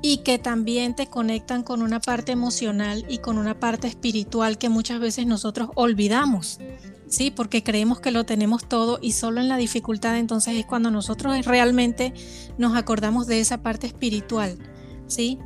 y 0.01 0.19
que 0.19 0.39
también 0.39 0.95
te 0.95 1.09
conectan 1.09 1.63
con 1.63 1.83
una 1.83 2.01
parte 2.01 2.33
emocional 2.33 3.05
y 3.09 3.19
con 3.19 3.39
una 3.39 3.59
parte 3.59 3.89
espiritual 3.89 4.59
que 4.59 4.69
muchas 4.69 5.01
veces 5.01 5.27
nosotros 5.27 5.71
olvidamos. 5.75 6.61
Sí, 7.09 7.31
porque 7.31 7.63
creemos 7.63 8.01
que 8.01 8.11
lo 8.11 8.25
tenemos 8.25 8.69
todo 8.69 8.99
y 9.01 9.13
solo 9.13 9.41
en 9.41 9.49
la 9.49 9.57
dificultad 9.57 10.19
entonces 10.19 10.57
es 10.57 10.67
cuando 10.67 10.91
nosotros 10.91 11.45
realmente 11.47 12.13
nos 12.59 12.77
acordamos 12.77 13.27
de 13.27 13.41
esa 13.41 13.63
parte 13.63 13.87
espiritual, 13.87 14.59
¿sí? 15.07 15.39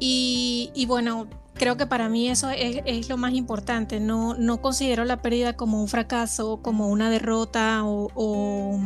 Y, 0.00 0.70
y 0.74 0.86
bueno, 0.86 1.28
creo 1.56 1.76
que 1.76 1.86
para 1.86 2.08
mí 2.08 2.28
eso 2.28 2.50
es, 2.50 3.08
lo 3.08 3.16
más 3.16 3.34
importante. 3.34 4.00
No, 4.00 4.34
no, 4.34 4.60
considero 4.60 5.04
la 5.04 5.22
pérdida 5.22 5.54
como 5.54 5.80
un 5.80 5.88
fracaso, 5.88 6.60
como 6.62 6.88
una 6.88 7.10
derrota 7.10 7.82
o, 7.84 8.80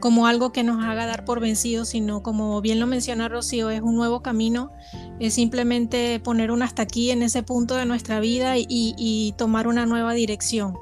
como 0.00 0.26
algo 0.26 0.52
que 0.52 0.62
nos 0.62 0.84
haga 0.84 1.06
dar 1.06 1.24
por 1.24 1.40
vencido, 1.40 1.84
sino 1.84 2.22
como 2.22 2.60
bien 2.60 2.78
lo 2.78 2.86
menciona 2.86 3.28
Rocío, 3.28 3.70
es 3.70 3.80
un 3.80 3.96
nuevo 3.96 4.22
camino. 4.22 4.70
Es 5.18 5.34
simplemente 5.34 6.20
poner 6.20 6.50
un 6.50 6.62
hasta 6.62 6.82
aquí 6.82 7.10
en 7.10 7.22
ese 7.22 7.42
punto 7.42 7.74
de 7.76 7.86
nuestra 7.86 8.20
vida 8.20 8.54
y, 8.56 9.34
tomar 9.36 9.66
una 9.66 9.86
nueva 9.86 10.12
dirección. 10.12 10.76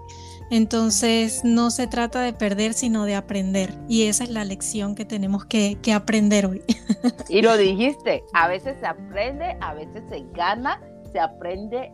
Entonces 0.51 1.43
no 1.45 1.71
se 1.71 1.87
trata 1.87 2.23
de 2.23 2.33
perder, 2.33 2.75
sino 2.75 3.05
de 3.05 3.15
aprender. 3.15 3.73
Y 3.89 4.03
esa 4.07 4.25
es 4.25 4.31
la 4.31 4.45
lección 4.45 4.97
que 4.97 5.05
tenemos 5.05 5.45
que, 5.45 5.79
que 5.81 5.93
aprender 5.93 6.47
hoy. 6.47 6.63
Y 7.29 7.43
lo 7.43 7.57
dijiste, 7.57 8.25
a 8.33 8.49
veces 8.49 8.77
se 8.81 8.87
aprende, 8.87 9.57
a 9.61 9.73
veces 9.75 10.03
se 10.09 10.25
gana 10.35 10.81
se 11.13 11.21
aprende 11.21 11.93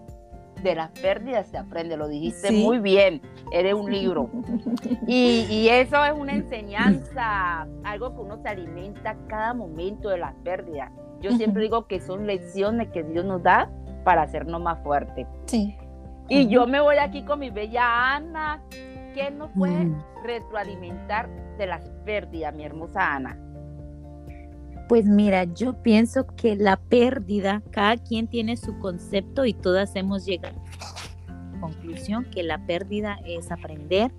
de 0.63 0.75
las 0.75 0.91
pérdidas, 0.91 1.47
se 1.49 1.59
aprende, 1.59 1.97
lo 1.97 2.09
dijiste 2.09 2.51
muy 2.51 2.79
bien, 2.79 3.21
eres 3.53 3.75
un 3.75 3.91
libro. 3.91 4.31
Y, 5.07 5.69
eso 5.69 6.05
es 6.05 6.13
una 6.13 6.33
enseñanza, 6.33 7.67
algo 7.85 8.15
que 8.15 8.21
uno 8.21 8.39
se 8.43 8.49
alimenta 8.49 9.17
cada 9.29 9.55
momento 9.55 10.09
de 10.09 10.19
las 10.19 10.35
pérdidas. 10.45 10.91
Yo 11.21 11.33
siempre 11.33 11.63
digo 11.63 11.87
que 11.87 12.01
son 12.01 12.27
lecciones 12.27 12.89
que 12.89 13.03
Dios 13.03 13.25
nos 13.25 13.43
da 13.43 13.71
para 14.05 14.23
hacernos 14.23 14.61
más 14.61 14.83
fuertes. 14.83 15.27
Sí. 15.47 15.77
Y 16.29 16.49
yo 16.49 16.67
me 16.67 16.81
voy 16.81 16.97
aquí 16.97 17.23
con 17.23 17.39
mi 17.39 17.51
bella 17.51 18.17
Ana. 18.17 18.63
¿Qué 19.15 19.31
nos 19.31 19.51
puede 19.53 19.87
mm. 19.87 20.03
retroalimentar 20.25 21.29
de 21.57 21.67
las 21.67 21.89
pérdidas, 22.05 22.55
mi 22.55 22.65
hermosa 22.65 23.15
Ana? 23.15 23.39
Pues 24.89 25.05
mira, 25.05 25.45
yo 25.45 25.83
pienso 25.83 26.27
que 26.37 26.55
la 26.55 26.77
pérdida, 26.77 27.61
cada 27.73 27.97
quien 27.97 28.29
tiene 28.29 28.57
su 28.57 28.79
concepto 28.79 29.45
y 29.45 29.53
todas 29.53 29.97
hemos 29.97 30.25
llegado 30.25 30.61
a 31.27 31.33
la 31.53 31.61
conclusión 31.61 32.25
que 32.31 32.45
la 32.45 32.65
pérdida 32.67 33.19
es 33.27 33.51
aprender, 33.51 34.13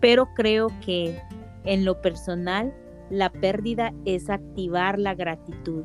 pero 0.00 0.32
creo 0.34 0.68
que 0.84 1.18
en 1.64 1.84
lo 1.84 2.00
personal 2.00 2.72
la 3.10 3.30
pérdida 3.30 3.92
es 4.04 4.30
activar 4.30 5.00
la 5.00 5.14
gratitud, 5.14 5.84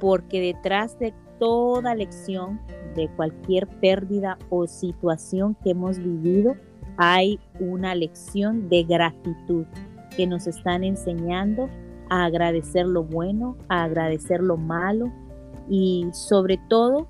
porque 0.00 0.40
detrás 0.40 0.98
de 0.98 1.14
toda 1.38 1.94
lección, 1.94 2.60
de 2.96 3.08
cualquier 3.14 3.68
pérdida 3.68 4.36
o 4.48 4.66
situación 4.66 5.56
que 5.62 5.70
hemos 5.70 5.98
vivido, 5.98 6.56
hay 6.96 7.38
una 7.60 7.94
lección 7.94 8.68
de 8.68 8.82
gratitud 8.82 9.64
que 10.16 10.26
nos 10.26 10.48
están 10.48 10.82
enseñando 10.82 11.70
a 12.10 12.24
agradecer 12.24 12.86
lo 12.86 13.04
bueno, 13.04 13.56
a 13.68 13.84
agradecer 13.84 14.40
lo 14.40 14.56
malo 14.56 15.10
y 15.68 16.06
sobre 16.12 16.58
todo 16.68 17.08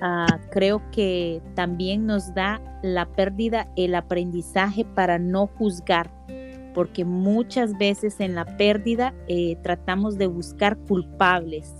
ah, 0.00 0.38
creo 0.50 0.80
que 0.92 1.42
también 1.54 2.06
nos 2.06 2.32
da 2.34 2.62
la 2.82 3.06
pérdida 3.06 3.68
el 3.76 3.94
aprendizaje 3.94 4.84
para 4.84 5.18
no 5.18 5.48
juzgar, 5.48 6.10
porque 6.72 7.04
muchas 7.04 7.76
veces 7.76 8.20
en 8.20 8.36
la 8.36 8.44
pérdida 8.56 9.12
eh, 9.26 9.56
tratamos 9.62 10.16
de 10.16 10.28
buscar 10.28 10.78
culpables. 10.86 11.74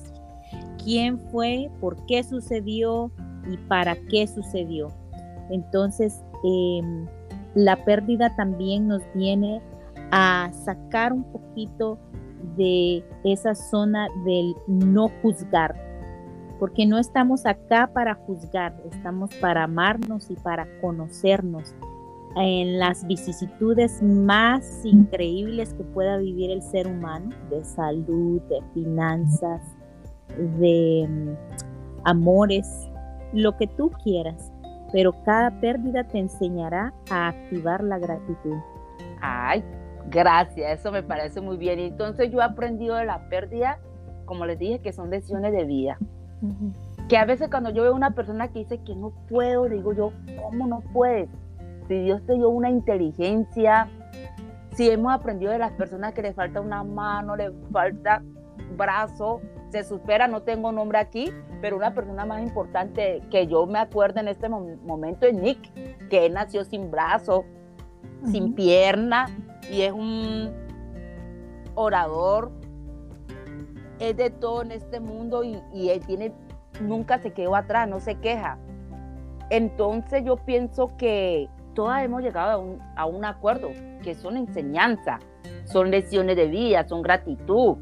¿Quién 0.83 1.19
fue? 1.31 1.71
¿Por 1.81 2.05
qué 2.07 2.25
sucedió? 2.25 3.13
¿Y 3.49 3.57
para 3.69 3.95
qué 4.09 4.27
sucedió? 4.27 4.89
Entonces, 5.51 6.23
em, 6.45 7.07
la 7.55 7.85
pérdida 7.85 8.35
también 8.37 8.89
nos 8.89 9.03
viene 9.15 9.63
a 10.11 10.51
sacar 10.65 11.13
un 11.13 11.25
poquito 11.25 11.99
de 12.57 13.05
esa 13.25 13.55
zona 13.55 14.09
del 14.25 14.55
no 14.67 15.09
juzgar, 15.23 15.75
porque 16.59 16.87
no 16.87 16.99
estamos 16.99 17.47
acá 17.47 17.91
para 17.93 18.15
juzgar, 18.15 18.75
estamos 18.91 19.35
para 19.37 19.65
amarnos 19.65 20.31
y 20.31 20.35
para 20.35 20.67
conocernos. 20.81 21.75
En 22.37 22.79
las 22.79 23.07
vicisitudes 23.07 24.03
más 24.03 24.85
increíbles 24.85 25.75
que 25.75 25.83
pueda 25.83 26.19
vivir 26.19 26.51
el 26.51 26.63
ser 26.63 26.87
humano, 26.87 27.31
de 27.51 27.65
salud, 27.65 28.41
de 28.43 28.61
finanzas, 28.75 29.63
de 30.37 31.07
mm, 31.09 31.59
amores, 32.05 32.89
lo 33.33 33.57
que 33.57 33.67
tú 33.67 33.91
quieras, 34.05 34.53
pero 34.93 35.13
cada 35.25 35.61
pérdida 35.61 36.05
te 36.05 36.19
enseñará 36.19 36.93
a 37.11 37.29
activar 37.29 37.83
la 37.83 37.99
gratitud. 37.99 38.57
Ay, 39.21 39.65
Gracias, 40.11 40.81
eso 40.81 40.93
me 40.93 41.03
parece 41.03 41.41
muy 41.41 41.57
bien. 41.57 41.79
Entonces 41.79 42.31
yo 42.31 42.41
he 42.41 42.45
aprendido 42.45 42.97
de 42.97 43.05
la 43.05 43.29
pérdida, 43.29 43.79
como 44.25 44.47
les 44.47 44.59
dije, 44.59 44.81
que 44.81 44.93
son 44.93 45.11
decisiones 45.11 45.53
de 45.53 45.65
vida. 45.65 45.99
Que 47.09 47.17
a 47.17 47.25
veces 47.25 47.49
cuando 47.51 47.71
yo 47.71 47.83
veo 47.83 47.95
una 47.95 48.13
persona 48.13 48.49
que 48.49 48.61
dice 48.61 48.79
que 48.79 48.95
no 48.95 49.13
puedo, 49.29 49.69
digo 49.69 49.93
yo, 49.93 50.13
¿cómo 50.43 50.67
no 50.67 50.81
puedes? 50.93 51.29
Si 51.89 52.01
Dios 52.01 52.25
te 52.27 52.35
dio 52.35 52.49
una 52.49 52.71
inteligencia, 52.71 53.89
si 54.75 54.91
hemos 54.91 55.13
aprendido 55.13 55.53
de 55.53 55.59
las 55.59 55.73
personas 55.73 56.13
que 56.15 56.23
le 56.23 56.33
falta 56.33 56.61
una 56.61 56.85
mano, 56.85 57.35
le 57.35 57.51
falta 57.73 58.23
brazo, 58.77 59.41
se 59.71 59.85
supera, 59.85 60.29
no 60.29 60.43
tengo 60.43 60.71
nombre 60.71 60.99
aquí, 60.99 61.33
pero 61.61 61.77
una 61.77 61.95
persona 61.95 62.25
más 62.25 62.43
importante 62.43 63.23
que 63.31 63.47
yo 63.47 63.67
me 63.67 63.79
acuerdo 63.79 64.21
en 64.21 64.29
este 64.29 64.49
momento 64.49 65.27
es 65.27 65.35
Nick, 65.35 66.09
que 66.09 66.27
él 66.27 66.35
nació 66.35 66.65
sin 66.65 66.91
brazo, 66.91 67.45
sin 68.25 68.55
pierna, 68.55 69.27
y 69.71 69.83
es 69.83 69.93
un 69.93 70.53
orador, 71.75 72.51
es 74.01 74.17
de 74.17 74.31
todo 74.31 74.63
en 74.63 74.73
este 74.73 75.01
mundo 75.01 75.43
y, 75.45 75.91
él 75.91 76.05
tiene, 76.07 76.33
nunca 76.81 77.19
se 77.19 77.33
quedó 77.33 77.55
atrás, 77.55 77.89
no 77.89 78.01
se 78.01 78.17
queja. 78.17 78.59
Entonces 79.51 80.25
yo 80.25 80.37
pienso 80.37 80.97
que 80.97 81.49
todas 81.75 82.03
hemos 82.05 82.23
llegado 82.23 82.79
a 82.97 83.07
un, 83.07 83.25
acuerdo, 83.25 83.71
que 84.03 84.15
son 84.15 84.37
enseñanza, 84.37 85.19
son 85.65 85.91
lecciones 85.91 86.37
de 86.37 86.49
vida, 86.49 86.87
son 86.87 87.03
gratitud. 87.03 87.77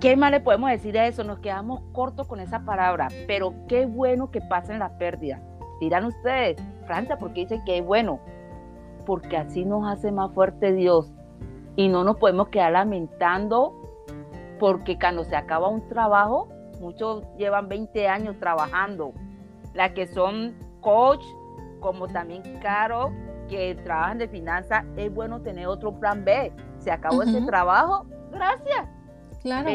¿Qué 0.00 0.16
más 0.16 0.32
le 0.32 0.40
podemos 0.40 0.70
decir 0.70 0.98
a 0.98 1.06
eso? 1.06 1.22
Nos 1.22 1.38
quedamos 1.38 1.80
cortos 1.92 2.26
con 2.26 2.40
esa 2.40 2.64
palabra, 2.64 3.08
pero 3.28 3.54
qué 3.68 3.86
bueno 3.86 4.30
que 4.30 4.40
pasen 4.40 4.80
la 4.80 4.98
pérdida. 4.98 5.40
Dirán 5.80 6.04
ustedes, 6.04 6.56
Francia, 6.86 7.18
porque 7.18 7.42
dicen 7.42 7.64
que 7.64 7.78
es 7.78 7.84
bueno 7.84 8.20
porque 9.04 9.36
así 9.36 9.64
nos 9.64 9.86
hace 9.86 10.12
más 10.12 10.32
fuerte 10.32 10.72
Dios. 10.72 11.12
Y 11.76 11.88
no 11.88 12.04
nos 12.04 12.16
podemos 12.16 12.48
quedar 12.48 12.72
lamentando 12.72 13.74
porque 14.58 14.98
cuando 14.98 15.24
se 15.24 15.34
acaba 15.34 15.68
un 15.68 15.86
trabajo, 15.88 16.48
muchos 16.80 17.24
llevan 17.38 17.68
20 17.68 18.08
años 18.08 18.36
trabajando. 18.38 19.12
Las 19.74 19.92
que 19.92 20.06
son 20.06 20.54
coach, 20.80 21.24
como 21.80 22.06
también 22.08 22.42
Caro, 22.60 23.10
que 23.48 23.74
trabajan 23.84 24.18
de 24.18 24.28
finanzas, 24.28 24.84
es 24.96 25.12
bueno 25.12 25.40
tener 25.40 25.66
otro 25.66 25.98
plan 25.98 26.24
B. 26.24 26.52
Se 26.78 26.90
acabó 26.90 27.22
ese 27.22 27.40
trabajo, 27.42 28.06
gracias. 28.30 28.88
Claro. 29.42 29.70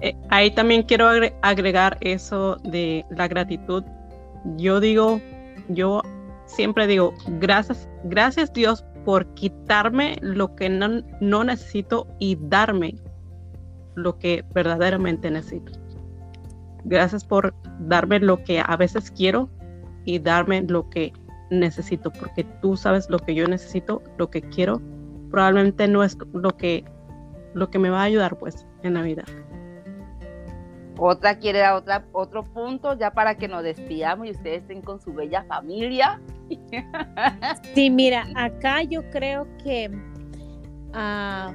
Eh, 0.00 0.14
ahí 0.28 0.50
también 0.50 0.82
quiero 0.82 1.08
agregar 1.42 1.96
eso 2.00 2.56
de 2.56 3.04
la 3.10 3.28
gratitud. 3.28 3.82
Yo 4.56 4.80
digo, 4.80 5.20
yo 5.68 6.02
siempre 6.46 6.86
digo, 6.86 7.14
gracias, 7.38 7.88
gracias 8.04 8.52
Dios 8.52 8.84
por 9.04 9.26
quitarme 9.34 10.16
lo 10.20 10.54
que 10.56 10.68
no, 10.68 11.02
no 11.20 11.44
necesito 11.44 12.06
y 12.18 12.36
darme 12.40 12.94
lo 13.94 14.18
que 14.18 14.44
verdaderamente 14.54 15.30
necesito. 15.30 15.72
Gracias 16.84 17.24
por 17.24 17.54
darme 17.80 18.20
lo 18.20 18.42
que 18.44 18.60
a 18.60 18.76
veces 18.76 19.10
quiero 19.10 19.48
y 20.04 20.18
darme 20.18 20.62
lo 20.62 20.88
que 20.90 21.12
necesito, 21.50 22.12
porque 22.12 22.44
tú 22.62 22.76
sabes 22.76 23.08
lo 23.10 23.18
que 23.18 23.34
yo 23.34 23.46
necesito, 23.46 24.02
lo 24.18 24.30
que 24.30 24.42
quiero, 24.42 24.80
probablemente 25.30 25.88
no 25.88 26.02
es 26.02 26.16
lo 26.32 26.56
que, 26.56 26.84
lo 27.54 27.70
que 27.70 27.78
me 27.78 27.90
va 27.90 28.00
a 28.00 28.04
ayudar 28.04 28.38
pues 28.38 28.66
en 28.82 28.94
la 28.94 29.02
vida. 29.02 29.24
Otra 30.98 31.38
quiere 31.38 31.58
dar 31.58 31.74
otra, 31.74 32.06
otro 32.12 32.42
punto 32.42 32.96
ya 32.98 33.12
para 33.12 33.36
que 33.36 33.48
nos 33.48 33.62
despidamos 33.62 34.26
y 34.26 34.30
ustedes 34.30 34.62
estén 34.62 34.82
con 34.82 35.00
su 35.00 35.12
bella 35.12 35.44
familia. 35.44 36.20
Sí, 37.74 37.90
mira, 37.90 38.24
acá 38.36 38.82
yo 38.82 39.02
creo 39.10 39.46
que 39.62 39.90
ah, 40.94 41.52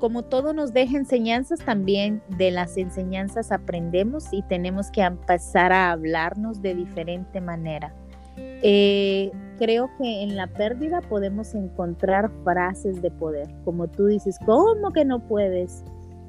como 0.00 0.24
todo 0.24 0.52
nos 0.52 0.72
deja 0.72 0.96
enseñanzas, 0.96 1.60
también 1.60 2.22
de 2.36 2.50
las 2.50 2.76
enseñanzas 2.76 3.52
aprendemos 3.52 4.32
y 4.32 4.42
tenemos 4.42 4.90
que 4.90 5.02
empezar 5.02 5.72
a 5.72 5.92
hablarnos 5.92 6.60
de 6.60 6.74
diferente 6.74 7.40
manera. 7.40 7.94
Eh, 8.36 9.30
creo 9.58 9.90
que 9.98 10.22
en 10.22 10.36
la 10.36 10.46
pérdida 10.46 11.00
podemos 11.02 11.54
encontrar 11.54 12.30
frases 12.42 13.00
de 13.02 13.10
poder, 13.10 13.48
como 13.64 13.88
tú 13.88 14.06
dices, 14.06 14.38
¿cómo 14.44 14.90
que 14.92 15.04
no 15.04 15.20
puedes? 15.20 15.84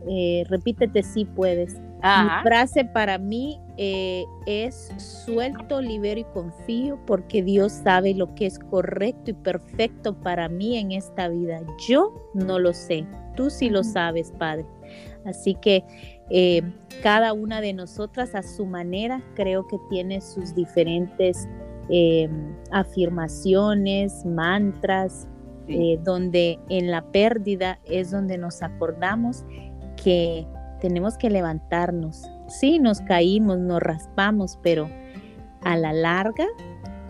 Eh, 0.08 0.44
repítete 0.50 1.04
si 1.04 1.26
puedes. 1.26 1.80
Mi 1.80 2.30
frase 2.42 2.84
para 2.84 3.20
mí 3.20 3.60
eh, 3.78 4.26
es 4.48 4.92
suelto, 4.98 5.82
libero 5.82 6.20
y 6.20 6.24
confío 6.24 7.00
porque 7.06 7.44
Dios 7.44 7.74
sabe 7.74 8.16
lo 8.16 8.34
que 8.34 8.48
es 8.48 8.58
correcto 8.58 9.30
y 9.30 9.34
perfecto 9.34 10.16
para 10.20 10.50
mí 10.50 10.78
en 10.78 10.94
esta 10.94 11.28
vida. 11.28 11.62
Yo 11.88 12.12
no 12.34 12.58
lo 12.58 12.74
sé, 12.74 13.06
tú 13.36 13.52
sí 13.52 13.70
lo 13.70 13.84
sabes, 13.84 14.34
Padre. 14.40 14.66
Así 15.26 15.54
que 15.54 15.84
eh, 16.32 16.64
cada 17.04 17.34
una 17.34 17.62
de 17.62 17.74
nosotras 17.74 18.34
a 18.34 18.42
su 18.42 18.66
manera 18.66 19.22
creo 19.36 19.68
que 19.68 19.78
tiene 19.92 20.22
sus 20.22 20.56
diferentes 20.56 21.48
afirmaciones, 22.72 24.26
mantras, 24.26 25.28
donde 26.04 26.58
en 26.70 26.90
la 26.90 27.02
pérdida 27.12 27.80
es 27.84 28.12
donde 28.12 28.38
nos 28.38 28.64
acordamos 28.64 29.44
que 30.04 30.48
tenemos 30.80 31.18
que 31.18 31.30
levantarnos. 31.30 32.24
Sí, 32.48 32.80
nos 32.80 33.02
caímos, 33.02 33.58
nos 33.60 33.82
raspamos, 33.82 34.60
pero 34.62 34.90
a 35.64 35.78
la 35.78 35.94
larga 35.94 36.46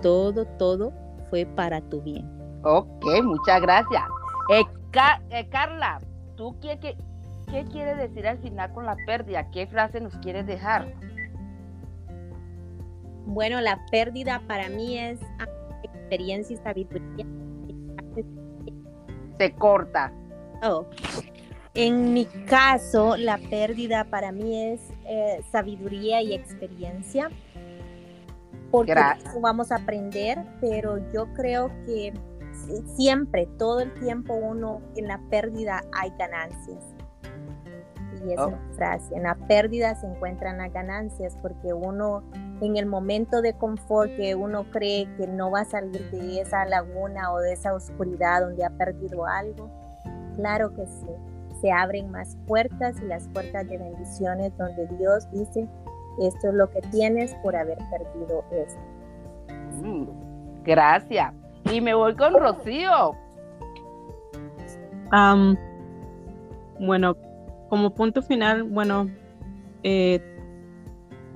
todo, 0.01 0.45
todo 0.45 0.93
fue 1.29 1.45
para 1.45 1.81
tu 1.81 2.01
bien. 2.01 2.29
Ok, 2.63 3.05
muchas 3.23 3.61
gracias. 3.61 4.03
Eh, 4.53 4.63
eh, 5.29 5.47
Carla, 5.49 5.99
¿tú 6.35 6.55
qué, 6.59 6.77
qué, 6.79 6.97
qué 7.49 7.65
quieres 7.65 7.97
decir 7.97 8.27
al 8.27 8.37
final 8.39 8.71
con 8.73 8.85
la 8.85 8.95
pérdida? 9.05 9.49
¿Qué 9.51 9.67
frase 9.67 10.01
nos 10.01 10.15
quieres 10.17 10.45
dejar? 10.45 10.93
Bueno, 13.25 13.61
la 13.61 13.79
pérdida 13.91 14.41
para 14.47 14.67
mí 14.69 14.97
es 14.97 15.19
experiencia 15.83 16.55
y 16.55 16.57
sabiduría. 16.57 17.25
Se 19.37 19.51
corta. 19.53 20.11
Oh. 20.63 20.85
En 21.73 22.13
mi 22.13 22.25
caso, 22.25 23.15
la 23.15 23.37
pérdida 23.37 24.03
para 24.05 24.33
mí 24.33 24.61
es 24.61 24.81
eh, 25.05 25.41
sabiduría 25.51 26.21
y 26.21 26.33
experiencia, 26.33 27.29
porque 28.71 28.93
vamos 29.41 29.71
a 29.71 29.75
aprender, 29.75 30.45
pero 30.59 30.97
yo 31.13 31.33
creo 31.33 31.69
que 31.85 32.13
siempre, 32.97 33.47
todo 33.57 33.79
el 33.79 33.93
tiempo 34.01 34.33
uno 34.33 34.81
en 34.95 35.07
la 35.07 35.19
pérdida 35.29 35.81
hay 35.93 36.11
ganancias. 36.17 36.83
Y 38.25 38.33
esa 38.33 38.47
oh. 38.47 38.75
frase, 38.75 39.15
en 39.15 39.23
la 39.23 39.35
pérdida 39.35 39.95
se 39.95 40.05
encuentran 40.05 40.57
las 40.57 40.71
ganancias 40.71 41.37
porque 41.41 41.73
uno 41.73 42.21
en 42.61 42.77
el 42.77 42.85
momento 42.85 43.41
de 43.41 43.53
confort 43.53 44.15
que 44.15 44.35
uno 44.35 44.69
cree 44.69 45.07
que 45.17 45.25
no 45.25 45.49
va 45.49 45.61
a 45.61 45.65
salir 45.65 46.11
de 46.11 46.41
esa 46.41 46.65
laguna 46.65 47.33
o 47.33 47.39
de 47.39 47.53
esa 47.53 47.73
oscuridad 47.73 48.41
donde 48.41 48.63
ha 48.63 48.69
perdido 48.69 49.25
algo, 49.25 49.71
claro 50.35 50.71
que 50.75 50.85
sí, 50.85 51.07
se 51.61 51.71
abren 51.71 52.11
más 52.11 52.37
puertas 52.47 52.99
y 53.01 53.05
las 53.05 53.27
puertas 53.29 53.67
de 53.69 53.77
bendiciones 53.77 54.51
donde 54.57 54.87
Dios 54.97 55.29
dice, 55.31 55.67
esto 56.19 56.49
es 56.49 56.53
lo 56.53 56.69
que 56.69 56.81
tienes 56.91 57.33
por 57.43 57.55
haber 57.55 57.77
perdido 57.89 58.43
esto. 58.51 58.81
Mm, 59.83 60.05
gracias. 60.63 61.33
Y 61.71 61.79
me 61.79 61.93
voy 61.93 62.15
con 62.15 62.33
Rocío. 62.33 63.15
bueno, 66.79 67.15
como 67.69 67.93
punto 67.93 68.21
final, 68.21 68.63
bueno, 68.63 69.09
eh, 69.83 70.19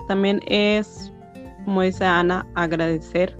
también 0.08 0.40
es 0.46 1.12
como 1.66 1.82
dice 1.82 2.04
Ana, 2.04 2.46
agradecer 2.54 3.36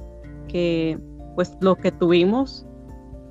que 0.48 0.98
pues 1.36 1.56
lo 1.60 1.76
que 1.76 1.92
tuvimos, 1.92 2.66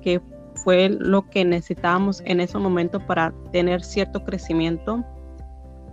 que 0.00 0.22
fue 0.56 0.88
lo 0.88 1.28
que 1.28 1.44
necesitábamos 1.44 2.22
en 2.24 2.40
ese 2.40 2.58
momento 2.58 3.00
para 3.06 3.32
tener 3.52 3.82
cierto 3.82 4.24
crecimiento, 4.24 5.04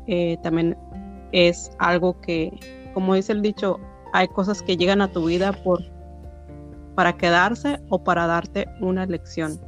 eh, 0.07 0.37
también 0.43 0.77
es 1.31 1.71
algo 1.79 2.19
que, 2.21 2.51
como 2.93 3.15
dice 3.15 3.31
el 3.31 3.41
dicho, 3.41 3.79
hay 4.13 4.27
cosas 4.27 4.61
que 4.61 4.77
llegan 4.77 5.01
a 5.01 5.11
tu 5.11 5.25
vida 5.25 5.51
por 5.51 5.81
para 6.95 7.17
quedarse 7.17 7.79
o 7.89 8.03
para 8.03 8.27
darte 8.27 8.67
una 8.79 9.05
lección. 9.05 9.59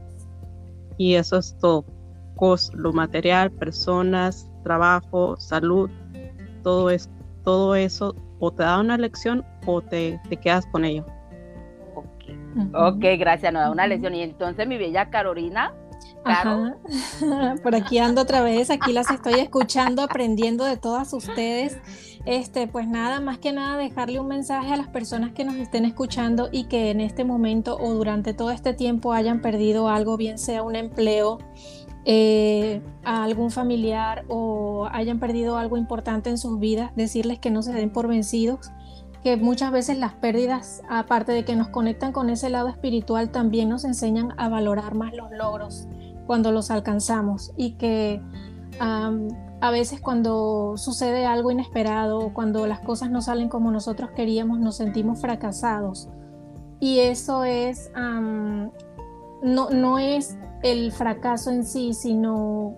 Y 0.97 1.15
eso 1.15 1.37
es 1.37 1.57
todo. 1.57 1.85
lo 2.73 2.93
material, 2.93 3.51
personas, 3.51 4.49
trabajo, 4.63 5.35
salud, 5.37 5.89
todo, 6.63 6.89
es, 6.89 7.09
todo 7.43 7.75
eso 7.75 8.15
o 8.39 8.51
te 8.51 8.63
da 8.63 8.79
una 8.79 8.97
lección 8.97 9.43
o 9.65 9.81
te, 9.81 10.19
te 10.29 10.37
quedas 10.37 10.65
con 10.67 10.85
ello. 10.85 11.05
Ok, 12.55 12.95
okay 12.97 13.17
gracias, 13.17 13.51
nos 13.53 13.63
da 13.63 13.71
una 13.71 13.87
lección. 13.87 14.15
Y 14.15 14.21
entonces 14.21 14.67
mi 14.67 14.77
bella 14.77 15.09
Carolina. 15.09 15.73
Ajá. 16.23 16.75
Por 17.63 17.75
aquí 17.75 17.99
ando 17.99 18.21
otra 18.21 18.41
vez, 18.41 18.69
aquí 18.69 18.93
las 18.93 19.11
estoy 19.11 19.35
escuchando, 19.35 20.01
aprendiendo 20.01 20.65
de 20.65 20.77
todas 20.77 21.13
ustedes. 21.13 21.77
Este, 22.25 22.67
pues 22.67 22.87
nada, 22.87 23.19
más 23.19 23.37
que 23.37 23.51
nada 23.51 23.77
dejarle 23.77 24.19
un 24.19 24.27
mensaje 24.27 24.73
a 24.73 24.77
las 24.77 24.87
personas 24.87 25.31
que 25.33 25.45
nos 25.45 25.55
estén 25.55 25.85
escuchando 25.85 26.49
y 26.51 26.63
que 26.63 26.89
en 26.89 26.99
este 26.99 27.23
momento 27.23 27.77
o 27.77 27.93
durante 27.93 28.33
todo 28.33 28.49
este 28.49 28.73
tiempo 28.73 29.13
hayan 29.13 29.41
perdido 29.41 29.89
algo, 29.89 30.17
bien 30.17 30.39
sea 30.39 30.63
un 30.63 30.75
empleo, 30.75 31.37
eh, 32.07 32.81
a 33.03 33.23
algún 33.23 33.49
familiar 33.49 34.25
o 34.27 34.87
hayan 34.91 35.19
perdido 35.19 35.57
algo 35.57 35.75
importante 35.75 36.29
en 36.29 36.37
sus 36.37 36.59
vidas, 36.59 36.91
decirles 36.95 37.39
que 37.39 37.49
no 37.49 37.63
se 37.63 37.73
den 37.73 37.91
por 37.91 38.07
vencidos, 38.07 38.71
que 39.25 39.37
muchas 39.37 39.71
veces 39.71 39.97
las 39.97 40.13
pérdidas, 40.13 40.83
aparte 40.87 41.31
de 41.31 41.43
que 41.43 41.55
nos 41.55 41.69
conectan 41.69 42.11
con 42.11 42.29
ese 42.29 42.51
lado 42.51 42.67
espiritual, 42.67 43.31
también 43.31 43.69
nos 43.69 43.83
enseñan 43.83 44.35
a 44.37 44.49
valorar 44.49 44.93
más 44.93 45.15
los 45.15 45.31
logros 45.31 45.87
cuando 46.27 46.51
los 46.51 46.69
alcanzamos 46.69 47.51
y 47.57 47.71
que 47.71 48.21
a 48.79 49.71
veces 49.71 49.99
cuando 49.99 50.75
sucede 50.77 51.25
algo 51.25 51.49
inesperado, 51.49 52.33
cuando 52.35 52.67
las 52.67 52.81
cosas 52.81 53.09
no 53.09 53.19
salen 53.23 53.49
como 53.49 53.71
nosotros 53.71 54.11
queríamos, 54.11 54.59
nos 54.59 54.77
sentimos 54.77 55.19
fracasados. 55.19 56.07
Y 56.79 56.99
eso 56.99 57.45
es, 57.45 57.91
no, 57.95 58.61
no 59.41 59.97
es 59.97 60.37
el 60.61 60.91
fracaso 60.91 61.49
en 61.49 61.65
sí, 61.65 61.95
sino 61.95 62.75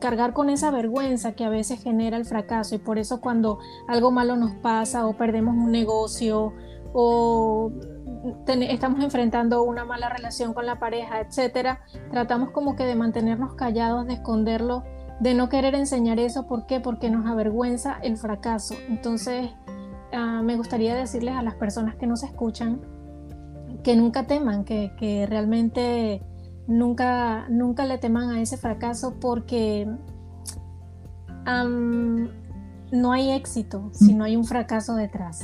cargar 0.00 0.32
con 0.32 0.50
esa 0.50 0.70
vergüenza 0.70 1.32
que 1.32 1.44
a 1.44 1.50
veces 1.50 1.82
genera 1.82 2.16
el 2.16 2.24
fracaso 2.24 2.74
y 2.74 2.78
por 2.78 2.98
eso 2.98 3.20
cuando 3.20 3.58
algo 3.86 4.10
malo 4.10 4.36
nos 4.36 4.52
pasa 4.56 5.06
o 5.06 5.16
perdemos 5.16 5.54
un 5.54 5.70
negocio 5.70 6.52
o 6.92 7.70
estamos 8.48 9.02
enfrentando 9.02 9.62
una 9.62 9.84
mala 9.84 10.08
relación 10.08 10.52
con 10.52 10.66
la 10.66 10.78
pareja, 10.78 11.20
etcétera, 11.20 11.80
tratamos 12.10 12.50
como 12.50 12.76
que 12.76 12.84
de 12.84 12.94
mantenernos 12.94 13.54
callados, 13.54 14.06
de 14.06 14.14
esconderlo, 14.14 14.84
de 15.20 15.34
no 15.34 15.48
querer 15.48 15.74
enseñar 15.74 16.18
eso, 16.18 16.46
¿por 16.46 16.66
qué? 16.66 16.80
Porque 16.80 17.10
nos 17.10 17.26
avergüenza 17.26 17.98
el 18.02 18.16
fracaso. 18.16 18.74
Entonces, 18.88 19.50
ah, 20.12 20.42
me 20.42 20.56
gustaría 20.56 20.94
decirles 20.94 21.36
a 21.36 21.42
las 21.42 21.54
personas 21.54 21.96
que 21.96 22.06
nos 22.06 22.22
escuchan 22.22 22.80
que 23.82 23.96
nunca 23.96 24.26
teman, 24.26 24.64
que, 24.64 24.92
que 24.98 25.26
realmente 25.26 26.22
nunca, 26.70 27.48
nunca 27.48 27.84
le 27.84 27.98
teman 27.98 28.30
a 28.30 28.40
ese 28.40 28.56
fracaso 28.56 29.16
porque 29.20 29.88
no 32.92 33.12
hay 33.12 33.32
éxito 33.32 33.90
si 33.92 34.14
no 34.14 34.24
hay 34.24 34.36
un 34.36 34.44
fracaso 34.44 34.94
detrás. 34.94 35.40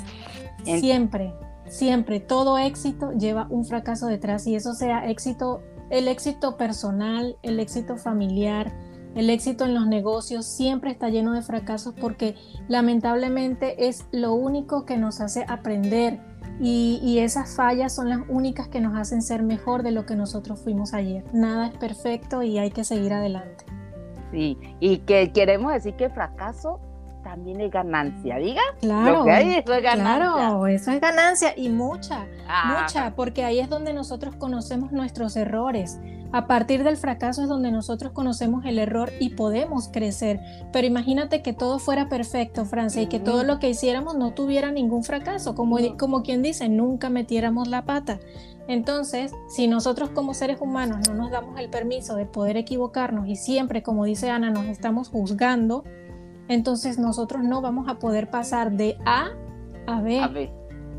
Siempre, 0.64 1.34
siempre, 1.68 2.20
todo 2.20 2.58
éxito 2.58 3.12
lleva 3.12 3.48
un 3.50 3.64
fracaso 3.64 4.06
detrás 4.06 4.46
y 4.46 4.54
eso 4.54 4.72
sea 4.72 5.08
éxito, 5.10 5.62
el 5.90 6.08
éxito 6.08 6.56
personal, 6.56 7.36
el 7.42 7.58
éxito 7.58 7.96
familiar, 7.96 8.72
el 9.16 9.30
éxito 9.30 9.64
en 9.64 9.74
los 9.74 9.86
negocios 9.86 10.46
siempre 10.46 10.92
está 10.92 11.08
lleno 11.08 11.32
de 11.32 11.42
fracasos 11.42 11.94
porque 12.00 12.36
lamentablemente 12.68 13.88
es 13.88 14.04
lo 14.12 14.34
único 14.34 14.84
que 14.84 14.96
nos 14.96 15.20
hace 15.20 15.44
aprender 15.48 16.20
y, 16.60 17.18
esas 17.18 17.54
fallas 17.54 17.94
son 17.94 18.08
las 18.08 18.20
únicas 18.28 18.68
que 18.68 18.80
nos 18.80 18.96
hacen 18.96 19.22
ser 19.22 19.42
mejor 19.42 19.82
de 19.82 19.90
lo 19.90 20.06
que 20.06 20.16
nosotros 20.16 20.60
fuimos 20.60 20.94
ayer. 20.94 21.24
Nada 21.32 21.66
es 21.66 21.76
perfecto 21.76 22.42
y 22.42 22.58
hay 22.58 22.70
que 22.70 22.84
seguir 22.84 23.12
adelante. 23.12 23.64
Sí, 24.32 24.58
y 24.80 24.98
que 24.98 25.32
queremos 25.32 25.72
decir 25.72 25.94
que 25.96 26.08
fracaso 26.08 26.80
también 27.26 27.60
es 27.60 27.72
ganancia, 27.72 28.36
diga. 28.36 28.62
Claro, 28.80 29.26
eso 29.26 29.74
es 29.74 29.82
ganancia. 29.82 30.32
Claro, 30.32 30.66
eso 30.68 30.92
es 30.92 31.00
ganancia 31.00 31.54
y 31.56 31.70
mucha, 31.70 32.24
ah. 32.46 32.78
mucha, 32.80 33.16
porque 33.16 33.42
ahí 33.42 33.58
es 33.58 33.68
donde 33.68 33.92
nosotros 33.92 34.36
conocemos 34.36 34.92
nuestros 34.92 35.34
errores. 35.34 35.98
A 36.30 36.46
partir 36.46 36.84
del 36.84 36.96
fracaso 36.96 37.42
es 37.42 37.48
donde 37.48 37.72
nosotros 37.72 38.12
conocemos 38.12 38.64
el 38.64 38.78
error 38.78 39.10
y 39.18 39.30
podemos 39.30 39.88
crecer. 39.88 40.38
Pero 40.72 40.86
imagínate 40.86 41.42
que 41.42 41.52
todo 41.52 41.80
fuera 41.80 42.08
perfecto, 42.08 42.64
Francia, 42.64 43.02
y 43.02 43.06
que 43.08 43.18
todo 43.18 43.42
lo 43.42 43.58
que 43.58 43.70
hiciéramos 43.70 44.16
no 44.16 44.32
tuviera 44.32 44.70
ningún 44.70 45.02
fracaso, 45.02 45.56
como, 45.56 45.78
como 45.98 46.22
quien 46.22 46.42
dice, 46.42 46.68
nunca 46.68 47.10
metiéramos 47.10 47.66
la 47.66 47.84
pata. 47.84 48.20
Entonces, 48.68 49.32
si 49.48 49.66
nosotros 49.66 50.10
como 50.10 50.32
seres 50.32 50.60
humanos 50.60 51.08
no 51.08 51.14
nos 51.14 51.32
damos 51.32 51.58
el 51.58 51.70
permiso 51.70 52.14
de 52.14 52.26
poder 52.26 52.56
equivocarnos 52.56 53.26
y 53.26 53.34
siempre, 53.34 53.82
como 53.82 54.04
dice 54.04 54.30
Ana, 54.30 54.50
nos 54.50 54.66
estamos 54.66 55.08
juzgando, 55.08 55.82
entonces 56.48 56.98
nosotros 56.98 57.42
no 57.42 57.60
vamos 57.60 57.88
a 57.88 57.98
poder 57.98 58.30
pasar 58.30 58.72
de 58.72 58.96
A 59.04 59.30
a 59.86 60.00
B. 60.00 60.20
A 60.20 60.28
B. 60.28 60.50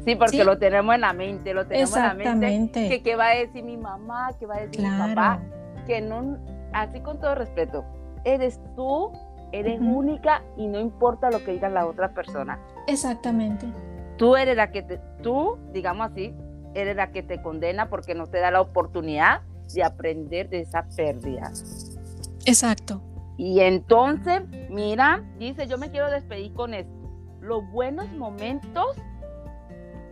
Sí, 0.06 0.16
porque 0.16 0.46
lo 0.46 0.58
tenemos 0.58 0.96
en 0.96 1.02
la 1.02 1.12
mente, 1.14 1.54
lo 1.54 1.68
tenemos 1.68 1.96
en 1.96 2.04
la 2.04 2.36
mente. 2.36 2.88
Que 2.88 3.04
qué 3.04 3.16
va 3.16 3.28
a 3.28 3.36
decir 3.36 3.64
mi 3.64 3.76
mamá, 3.76 4.30
qué 4.40 4.46
va 4.46 4.56
a 4.56 4.62
decir 4.62 4.82
mi 4.82 4.98
papá. 4.98 5.42
Que 5.86 6.00
no, 6.00 6.38
así 6.74 7.02
con 7.02 7.20
todo 7.20 7.36
respeto, 7.36 7.84
eres 8.24 8.60
tú, 8.76 9.12
eres 9.52 9.80
única 9.82 10.44
y 10.56 10.68
no 10.68 10.80
importa 10.80 11.30
lo 11.30 11.44
que 11.44 11.52
diga 11.52 11.70
la 11.70 11.86
otra 11.86 12.14
persona. 12.14 12.60
Exactamente. 12.88 13.68
Tú 14.18 14.36
eres 14.36 14.56
la 14.56 14.72
que 14.72 14.82
te, 14.82 15.00
tú, 15.22 15.58
digamos 15.74 16.12
así, 16.12 16.34
eres 16.74 16.96
la 16.96 17.12
que 17.12 17.24
te 17.24 17.42
condena 17.42 17.90
porque 17.90 18.16
no 18.16 18.28
te 18.28 18.40
da 18.40 18.50
la 18.52 18.62
oportunidad 18.62 19.42
de 19.74 19.84
aprender 19.84 20.50
de 20.50 20.62
esa 20.62 20.86
pérdida. 20.96 21.52
Exacto. 22.46 23.02
Y 23.38 23.60
entonces, 23.60 24.42
mira, 24.70 25.24
dice, 25.38 25.68
yo 25.68 25.78
me 25.78 25.92
quiero 25.92 26.10
despedir 26.10 26.54
con 26.54 26.74
esto. 26.74 26.92
Los 27.40 27.70
buenos 27.72 28.12
momentos 28.14 28.98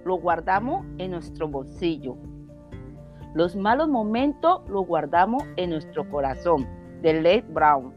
lo 0.05 0.15
guardamos 0.15 0.85
en 0.99 1.11
nuestro 1.11 1.47
bolsillo. 1.47 2.15
Los 3.33 3.55
malos 3.55 3.89
momentos 3.89 4.61
los 4.69 4.85
guardamos 4.85 5.43
en 5.57 5.71
nuestro 5.71 6.07
corazón. 6.09 6.67
De 7.01 7.21
Led 7.21 7.43
Brown. 7.49 7.93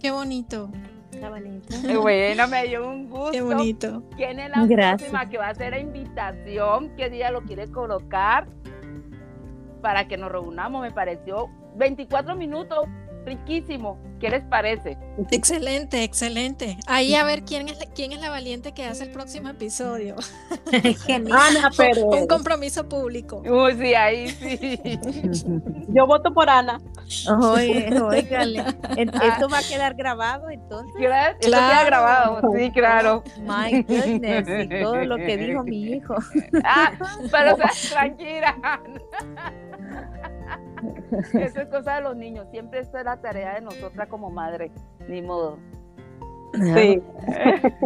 Qué 0.00 0.10
bonito. 0.10 0.70
Qué 1.10 1.28
bonito. 1.28 2.02
bueno, 2.02 2.48
me 2.48 2.66
dio 2.66 2.88
un 2.88 3.08
gusto. 3.08 3.30
Qué 3.30 3.42
bonito. 3.42 4.02
¿Quién 4.16 4.38
es 4.38 4.50
la 4.50 4.66
próxima 4.66 5.28
que 5.28 5.38
va 5.38 5.46
a 5.46 5.50
hacer 5.50 5.72
la 5.72 5.78
invitación? 5.78 6.90
¿Qué 6.96 7.10
día 7.10 7.30
lo 7.30 7.42
quiere 7.42 7.70
colocar? 7.70 8.48
Para 9.80 10.08
que 10.08 10.16
nos 10.16 10.32
reunamos, 10.32 10.82
me 10.82 10.90
pareció 10.90 11.48
24 11.76 12.34
minutos 12.34 12.80
riquísimo. 13.28 13.98
¿Qué 14.20 14.30
les 14.30 14.42
parece? 14.42 14.98
Excelente, 15.30 16.02
excelente. 16.02 16.76
Ahí 16.86 17.14
a 17.14 17.22
ver 17.22 17.44
quién 17.44 17.68
es 17.68 17.78
la, 17.78 17.86
quién 17.86 18.10
es 18.12 18.20
la 18.20 18.30
valiente 18.30 18.72
que 18.72 18.84
hace 18.84 19.04
el 19.04 19.10
próximo 19.10 19.48
episodio. 19.48 20.16
Ana 21.30 21.70
pero 21.76 22.06
Un 22.06 22.26
compromiso 22.26 22.88
público. 22.88 23.42
Uy, 23.46 23.74
sí, 23.74 23.94
ahí 23.94 24.28
sí. 24.28 24.80
Yo 25.88 26.06
voto 26.06 26.34
por 26.34 26.50
Ana. 26.50 26.80
Oye, 27.40 27.86
Esto 28.96 29.48
va 29.48 29.58
a 29.58 29.62
quedar 29.62 29.94
grabado 29.94 30.50
entonces. 30.50 30.94
Claro, 30.96 31.36
esto 31.40 31.50
queda 31.50 31.84
grabado, 31.84 32.52
sí, 32.56 32.70
claro. 32.72 33.22
My 33.42 33.82
goodness, 33.82 34.48
y 34.48 34.82
todo 34.82 35.04
lo 35.04 35.16
que 35.16 35.36
dijo 35.36 35.62
mi 35.62 35.84
hijo. 35.84 36.16
Ah, 36.64 36.92
pero 37.30 37.56
tranquila. 37.90 38.56
Eso 41.34 41.60
es 41.60 41.68
cosa 41.68 41.96
de 41.96 42.00
los 42.02 42.16
niños. 42.16 42.46
Siempre 42.50 42.80
esta 42.80 42.98
es 43.00 43.04
la 43.04 43.16
tarea 43.18 43.54
de 43.54 43.60
nosotras 43.62 44.08
como 44.08 44.30
madre. 44.30 44.70
Ni 45.08 45.22
modo. 45.22 45.58
Sí. 46.54 47.02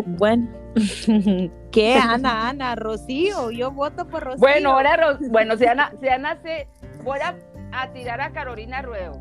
Bueno, 0.07 0.46
¿qué, 1.72 1.94
Ana, 1.96 2.48
Ana? 2.48 2.74
Rocío, 2.76 3.50
yo 3.50 3.70
voto 3.72 4.07
por 4.07 4.22
Rocío. 4.22 4.38
Bueno, 4.40 4.72
ahora, 4.72 4.96
Ro- 4.96 5.18
bueno, 5.31 5.57
si 5.57 5.66
Ana, 5.66 5.92
si 6.00 6.09
Ana 6.09 6.37
se, 6.42 6.68
voy 7.05 7.18
a, 7.20 7.35
a 7.72 7.92
tirar 7.92 8.20
a 8.20 8.31
Carolina 8.33 8.83
Ruedo. 8.83 9.18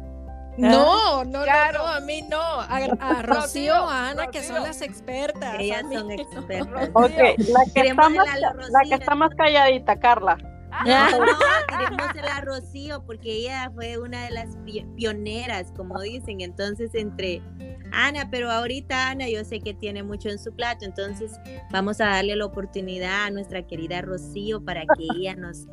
No, 0.57 1.23
no, 1.23 1.43
Claro. 1.43 1.79
no, 1.79 1.85
no, 1.85 1.93
a 1.93 1.99
mí 2.01 2.21
no. 2.29 2.37
A, 2.39 2.77
a 2.99 3.21
Rocío, 3.21 3.73
a 3.73 4.09
Ana, 4.09 4.27
que 4.27 4.43
son 4.43 4.61
las 4.63 4.81
expertas. 4.81 5.55
Ellas 5.59 5.83
son 5.91 6.11
expertas. 6.11 6.89
Ok, 6.93 7.09
la 7.09 7.73
que, 7.73 7.87
está 7.89 8.09
más, 8.09 8.39
la 8.39 8.53
la 8.53 8.79
que 8.87 8.95
está 8.95 9.15
más 9.15 9.31
calladita, 9.35 9.97
Carla. 9.99 10.37
No, 10.85 11.19
no, 11.25 11.25
queremos 11.67 12.09
a 12.09 12.21
la 12.21 12.41
Rocío 12.41 13.03
porque 13.05 13.31
ella 13.31 13.69
fue 13.75 13.97
una 13.97 14.25
de 14.25 14.31
las 14.31 14.55
pi- 14.65 14.85
pioneras, 14.95 15.71
como 15.75 15.99
dicen. 16.01 16.41
Entonces, 16.41 16.95
entre 16.95 17.41
Ana, 17.91 18.29
pero 18.31 18.49
ahorita 18.49 19.09
Ana 19.09 19.27
yo 19.29 19.43
sé 19.43 19.59
que 19.59 19.73
tiene 19.73 20.01
mucho 20.03 20.29
en 20.29 20.39
su 20.39 20.55
plato, 20.55 20.85
entonces 20.85 21.33
vamos 21.71 21.99
a 21.99 22.05
darle 22.05 22.35
la 22.37 22.45
oportunidad 22.45 23.25
a 23.25 23.31
nuestra 23.31 23.67
querida 23.67 24.01
Rocío 24.01 24.63
para 24.63 24.81
que 24.81 25.05
ella 25.17 25.35
nos 25.35 25.67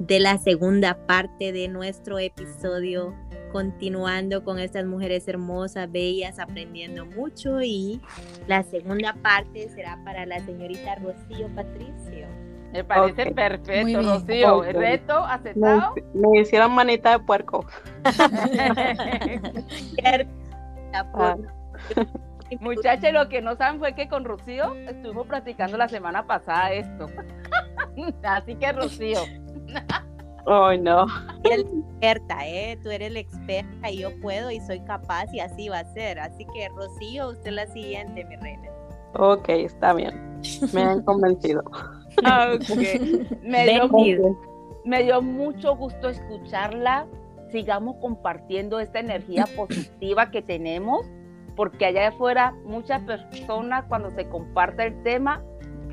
dé 0.00 0.18
la 0.18 0.36
segunda 0.38 1.06
parte 1.06 1.52
de 1.52 1.68
nuestro 1.68 2.18
episodio, 2.18 3.14
continuando 3.52 4.42
con 4.44 4.58
estas 4.58 4.84
mujeres 4.84 5.28
hermosas, 5.28 5.90
bellas, 5.92 6.38
aprendiendo 6.38 7.06
mucho 7.06 7.60
y 7.62 8.00
la 8.46 8.62
segunda 8.62 9.14
parte 9.22 9.68
será 9.68 10.02
para 10.04 10.26
la 10.26 10.38
señorita 10.44 10.96
Rocío 10.96 11.48
Patricio. 11.54 12.26
Me 12.72 12.84
parece 12.84 13.30
perfecto, 13.32 13.70
bien. 13.70 14.04
Rocío. 14.04 14.62
Reto 14.62 15.24
aceptado. 15.24 15.94
Me, 16.14 16.28
me 16.28 16.40
hicieron 16.40 16.72
manita 16.72 17.12
de 17.12 17.18
puerco. 17.24 17.64
Ah. 20.92 21.36
Muchachos, 22.58 23.12
lo 23.12 23.28
que 23.28 23.40
no 23.40 23.54
saben 23.54 23.78
fue 23.78 23.94
que 23.94 24.08
con 24.08 24.24
Rocío 24.24 24.74
estuvimos 24.74 25.28
practicando 25.28 25.76
la 25.76 25.88
semana 25.88 26.26
pasada 26.26 26.72
esto. 26.72 27.06
Así 28.24 28.56
que 28.56 28.72
Rocío, 28.72 29.20
Ay, 30.46 30.80
no. 30.80 31.06
eres 31.44 31.64
experta, 31.64 32.48
¿eh? 32.48 32.76
Tú 32.82 32.90
eres 32.90 33.12
la 33.12 33.20
experta 33.20 33.90
y 33.90 33.98
yo 33.98 34.08
puedo 34.20 34.50
y 34.50 34.58
soy 34.60 34.80
capaz 34.80 35.32
y 35.32 35.38
así 35.38 35.68
va 35.68 35.78
a 35.80 35.84
ser. 35.92 36.18
Así 36.18 36.44
que, 36.52 36.68
Rocío, 36.70 37.28
usted 37.30 37.50
es 37.50 37.54
la 37.54 37.66
siguiente, 37.68 38.24
mi 38.24 38.34
reina. 38.36 38.68
Ok, 39.14 39.48
está 39.50 39.92
bien. 39.92 40.40
Me 40.72 40.82
han 40.82 41.02
convencido. 41.02 41.62
me 43.42 43.66
dio, 43.66 43.88
Bendito. 43.88 44.40
me 44.84 45.02
dio 45.02 45.22
mucho 45.22 45.76
gusto 45.76 46.08
escucharla. 46.08 47.06
Sigamos 47.50 47.96
compartiendo 48.00 48.78
esta 48.80 49.00
energía 49.00 49.46
positiva 49.56 50.30
que 50.30 50.42
tenemos, 50.42 51.06
porque 51.56 51.86
allá 51.86 52.08
afuera 52.08 52.54
muchas 52.64 53.02
personas 53.02 53.84
cuando 53.88 54.10
se 54.10 54.28
comparte 54.28 54.86
el 54.86 55.02
tema 55.02 55.42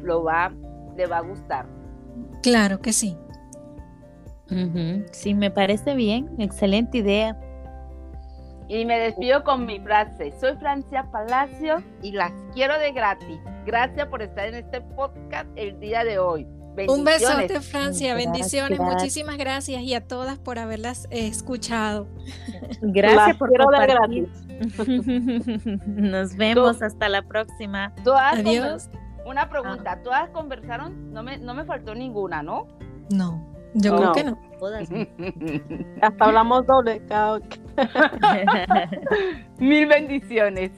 lo 0.03 0.23
va, 0.23 0.53
le 0.95 1.05
va 1.07 1.17
a 1.17 1.21
gustar. 1.21 1.65
Claro 2.41 2.79
que 2.79 2.93
sí. 2.93 3.17
Sí, 5.11 5.33
me 5.33 5.51
parece 5.51 5.93
bien. 5.93 6.29
Excelente 6.39 6.99
idea. 6.99 7.37
Y 8.69 8.83
me 8.85 8.99
despido 8.99 9.43
con 9.43 9.65
mi 9.65 9.79
frase. 9.79 10.33
Soy 10.39 10.55
Francia 10.57 11.07
Palacio 11.11 11.81
y 12.01 12.11
las 12.11 12.31
quiero 12.53 12.77
de 12.79 12.91
gratis. 12.91 13.39
Gracias 13.65 14.07
por 14.07 14.21
estar 14.21 14.47
en 14.47 14.55
este 14.55 14.81
podcast 14.81 15.47
el 15.55 15.79
día 15.79 16.03
de 16.03 16.19
hoy. 16.19 16.45
Un 16.89 17.03
besote, 17.05 17.59
Francia. 17.61 18.13
Gracias. 18.13 18.31
Bendiciones. 18.33 18.79
Muchísimas 18.79 19.37
gracias 19.37 19.81
y 19.81 19.95
a 19.95 20.05
todas 20.05 20.37
por 20.37 20.59
haberlas 20.59 21.07
eh, 21.09 21.27
escuchado. 21.27 22.07
Gracias 22.81 23.27
Las 23.29 23.37
por 23.37 23.49
quiero 23.49 23.65
de 23.71 23.87
compartir. 23.87 24.29
gratis. 24.29 25.81
Nos 25.87 26.35
vemos 26.35 26.81
hasta 26.81 27.09
la 27.09 27.21
próxima. 27.23 27.93
Todas 28.03 28.39
Adiós. 28.39 28.89
Una 29.25 29.49
pregunta, 29.49 30.01
¿todas 30.03 30.29
conversaron? 30.29 31.11
No 31.11 31.23
me, 31.23 31.37
no 31.37 31.53
me 31.53 31.65
faltó 31.65 31.95
ninguna, 31.95 32.43
¿no? 32.43 32.67
No, 33.09 33.43
yo 33.73 33.91
No. 33.91 33.97
creo 33.97 34.11
que 34.13 34.23
no. 34.23 34.46
Todas. 34.59 34.89
Hasta 36.01 36.25
hablamos 36.25 36.65
doble. 36.65 37.01
cada- 37.07 37.39
Mil 39.59 39.87
bendiciones. 39.87 40.71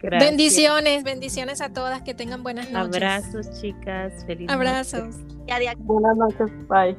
Gracias. 0.00 0.30
Bendiciones, 0.30 1.04
bendiciones 1.04 1.60
a 1.60 1.72
todas. 1.72 2.02
Que 2.02 2.14
tengan 2.14 2.42
buenas 2.42 2.70
noches. 2.70 2.96
Abrazos, 2.96 3.60
chicas. 3.60 4.24
Feliz 4.26 4.48
Abrazos. 4.50 5.16
noche. 5.18 5.74
Buenas 5.78 6.16
noches. 6.16 6.50
Bye. 6.68 6.96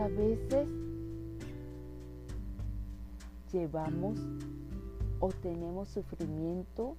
Muchas 0.00 0.16
veces 0.16 0.68
llevamos 3.52 4.18
o 5.20 5.28
tenemos 5.28 5.88
sufrimiento 5.90 6.96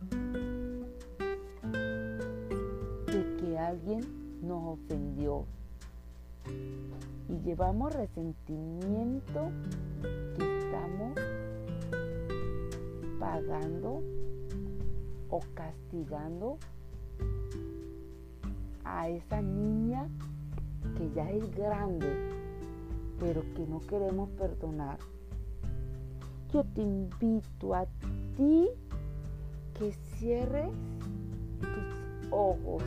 de 3.08 3.38
que 3.38 3.58
alguien 3.58 4.02
nos 4.44 4.78
ofendió. 4.78 5.46
Y 7.28 7.40
llevamos 7.44 7.94
resentimiento 7.94 9.52
que 10.38 10.60
estamos 10.60 11.16
pagando 13.20 14.04
o 15.30 15.40
castigando 15.56 16.58
a 18.84 19.10
esa 19.10 19.42
niña 19.42 20.08
que 20.98 21.10
ya 21.16 21.30
es 21.32 21.56
grande, 21.56 22.31
pero 23.22 23.44
que 23.54 23.68
no 23.68 23.80
queremos 23.82 24.30
perdonar. 24.32 24.98
Yo 26.52 26.64
te 26.64 26.82
invito 26.82 27.76
a 27.76 27.86
ti 28.36 28.68
que 29.78 29.92
cierres 30.18 30.72
tus 31.60 32.32
ojos. 32.32 32.84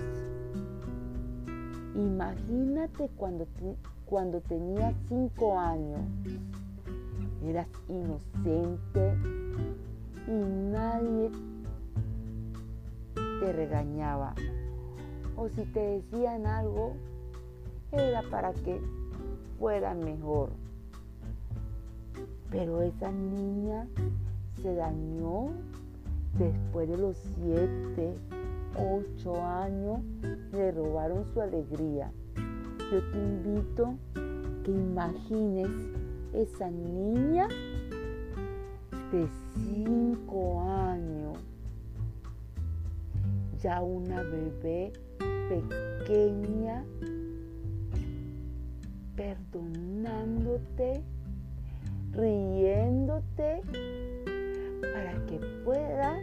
Imagínate 1.94 3.08
cuando, 3.16 3.46
cuando 4.06 4.40
tenías 4.40 4.92
cinco 5.08 5.56
años. 5.56 6.00
Eras 7.44 7.68
inocente 7.88 9.16
y 10.26 10.32
nadie 10.72 11.30
te 13.14 13.52
regañaba. 13.52 14.34
O 15.36 15.48
si 15.48 15.64
te 15.66 15.80
decían 15.80 16.46
algo, 16.46 16.96
era 17.92 18.22
para 18.30 18.52
que 18.52 18.80
fuera 19.64 19.94
mejor. 19.94 20.50
Pero 22.50 22.82
esa 22.82 23.10
niña 23.10 23.86
se 24.60 24.74
dañó 24.74 25.52
después 26.38 26.86
de 26.86 26.98
los 26.98 27.16
siete, 27.16 28.12
ocho 28.76 29.42
años, 29.42 30.00
le 30.52 30.70
robaron 30.70 31.24
su 31.32 31.40
alegría. 31.40 32.12
Yo 32.92 33.10
te 33.10 33.16
invito 33.16 33.94
que 34.64 34.70
imagines 34.70 35.70
esa 36.34 36.70
niña 36.70 37.48
de 39.12 39.26
cinco 39.54 40.60
años, 40.60 41.38
ya 43.62 43.80
una 43.80 44.22
bebé 44.24 44.92
pequeña, 45.48 46.84
perdonándote, 49.16 51.02
riéndote, 52.12 53.60
para 54.80 55.26
que 55.26 55.38
pueda 55.64 56.20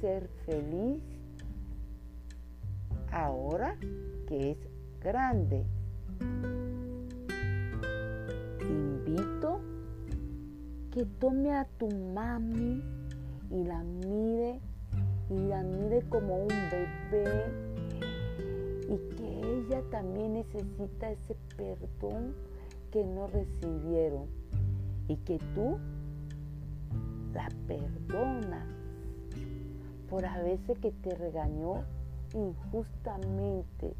ser 0.00 0.28
feliz 0.46 1.02
ahora 3.12 3.76
que 4.26 4.52
es 4.52 4.58
grande. 5.00 5.64
Te 8.58 8.66
invito 8.66 9.60
que 10.90 11.04
tome 11.18 11.52
a 11.52 11.64
tu 11.78 11.88
mami 11.88 12.82
y 13.50 13.64
la 13.64 13.82
mire 13.82 14.60
y 15.30 15.38
la 15.48 15.62
mire 15.62 16.02
como 16.08 16.42
un 16.42 16.48
bebé 16.48 17.69
y 18.90 18.98
que 19.14 19.40
ella 19.40 19.82
también 19.90 20.34
necesita 20.34 21.10
ese 21.10 21.36
perdón 21.56 22.34
que 22.90 23.04
no 23.04 23.28
recibieron 23.28 24.26
y 25.06 25.16
que 25.18 25.38
tú 25.54 25.78
la 27.32 27.48
perdonas 27.68 28.66
por 30.08 30.26
a 30.26 30.42
veces 30.42 30.76
que 30.80 30.90
te 30.90 31.14
regañó 31.14 31.84
injustamente. 32.34 33.94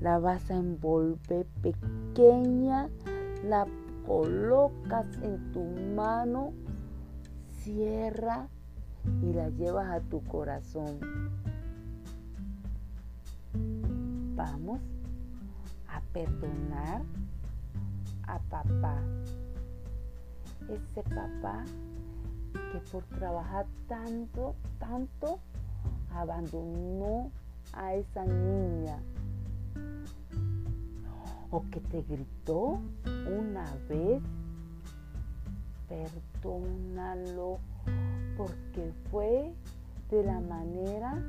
La 0.00 0.18
vas 0.18 0.50
a 0.50 0.56
envolver 0.56 1.46
pequeña, 1.62 2.88
la 3.44 3.66
colocas 4.06 5.06
en 5.22 5.52
tu 5.52 5.62
mano 5.94 6.52
cierra 7.58 8.48
y 9.22 9.32
la 9.34 9.50
llevas 9.50 9.90
a 9.90 10.00
tu 10.00 10.22
corazón. 10.24 10.98
Vamos 14.34 14.80
a 15.88 16.00
perdonar 16.12 17.02
a 18.26 18.38
papá. 18.50 19.00
Ese 20.68 21.02
papá 21.02 21.64
que 22.52 22.78
por 22.90 23.04
trabajar 23.18 23.66
tanto, 23.86 24.54
tanto, 24.78 25.38
abandonó 26.12 27.30
a 27.72 27.94
esa 27.94 28.24
niña. 28.24 28.98
O 31.50 31.62
que 31.70 31.80
te 31.80 32.02
gritó 32.02 32.80
una 33.04 33.64
vez, 33.88 34.20
perdónalo 35.88 37.58
porque 38.36 38.92
fue 39.10 39.54
de 40.10 40.24
la 40.24 40.40
manera 40.40 41.22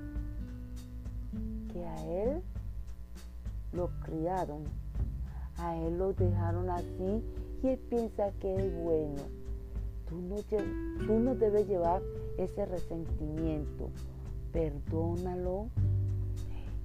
que 1.72 1.86
a 1.86 2.06
él 2.06 2.42
lo 3.76 3.90
criaron. 4.04 4.64
A 5.58 5.78
él 5.78 5.98
lo 5.98 6.14
dejaron 6.14 6.70
así 6.70 7.24
y 7.64 7.68
él 7.68 7.80
piensa 7.90 8.32
que 8.40 8.56
es 8.56 8.84
bueno. 8.84 9.22
Tú 10.08 10.22
no, 10.22 10.36
tú 11.08 11.20
no 11.20 11.36
debes 11.36 11.68
llevar 11.68 12.02
ese 12.38 12.66
resentimiento. 12.66 13.90
Perdónalo. 14.52 15.68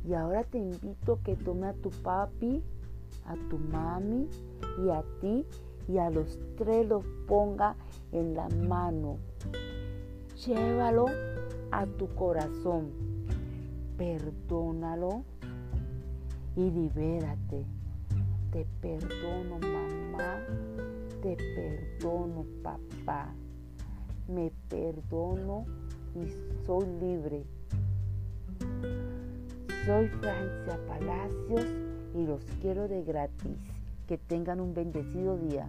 Y 0.06 0.14
ahora 0.14 0.44
te 0.44 0.58
invito 0.58 1.14
a 1.14 1.22
que 1.22 1.36
tome 1.36 1.66
a 1.66 1.74
tu 1.74 1.90
papi, 1.90 2.62
a 3.26 3.34
tu 3.48 3.58
mami 3.58 4.28
y 4.84 4.88
a 4.88 5.04
ti 5.20 5.44
y 5.88 5.98
a 5.98 6.08
los 6.08 6.38
tres 6.56 6.88
los 6.88 7.04
ponga 7.26 7.76
en 8.12 8.34
la 8.34 8.48
mano. 8.48 9.18
Llévalo 10.46 11.06
a 11.70 11.84
tu 11.86 12.08
corazón. 12.14 12.90
Perdónalo 13.98 15.24
y 16.56 16.70
libérate. 16.70 17.64
Te 18.50 18.66
perdono 18.80 19.58
mamá, 19.60 20.40
te 21.22 21.36
perdono 21.36 22.44
papá, 22.62 23.32
me 24.28 24.50
perdono 24.68 25.64
y 26.14 26.64
soy 26.66 26.86
libre. 27.00 27.44
Soy 29.86 30.08
Francia 30.08 30.78
Palacios 30.86 31.66
y 32.14 32.26
los 32.26 32.44
quiero 32.60 32.88
de 32.88 33.02
gratis. 33.02 33.58
Que 34.06 34.18
tengan 34.18 34.60
un 34.60 34.74
bendecido 34.74 35.38
día. 35.38 35.68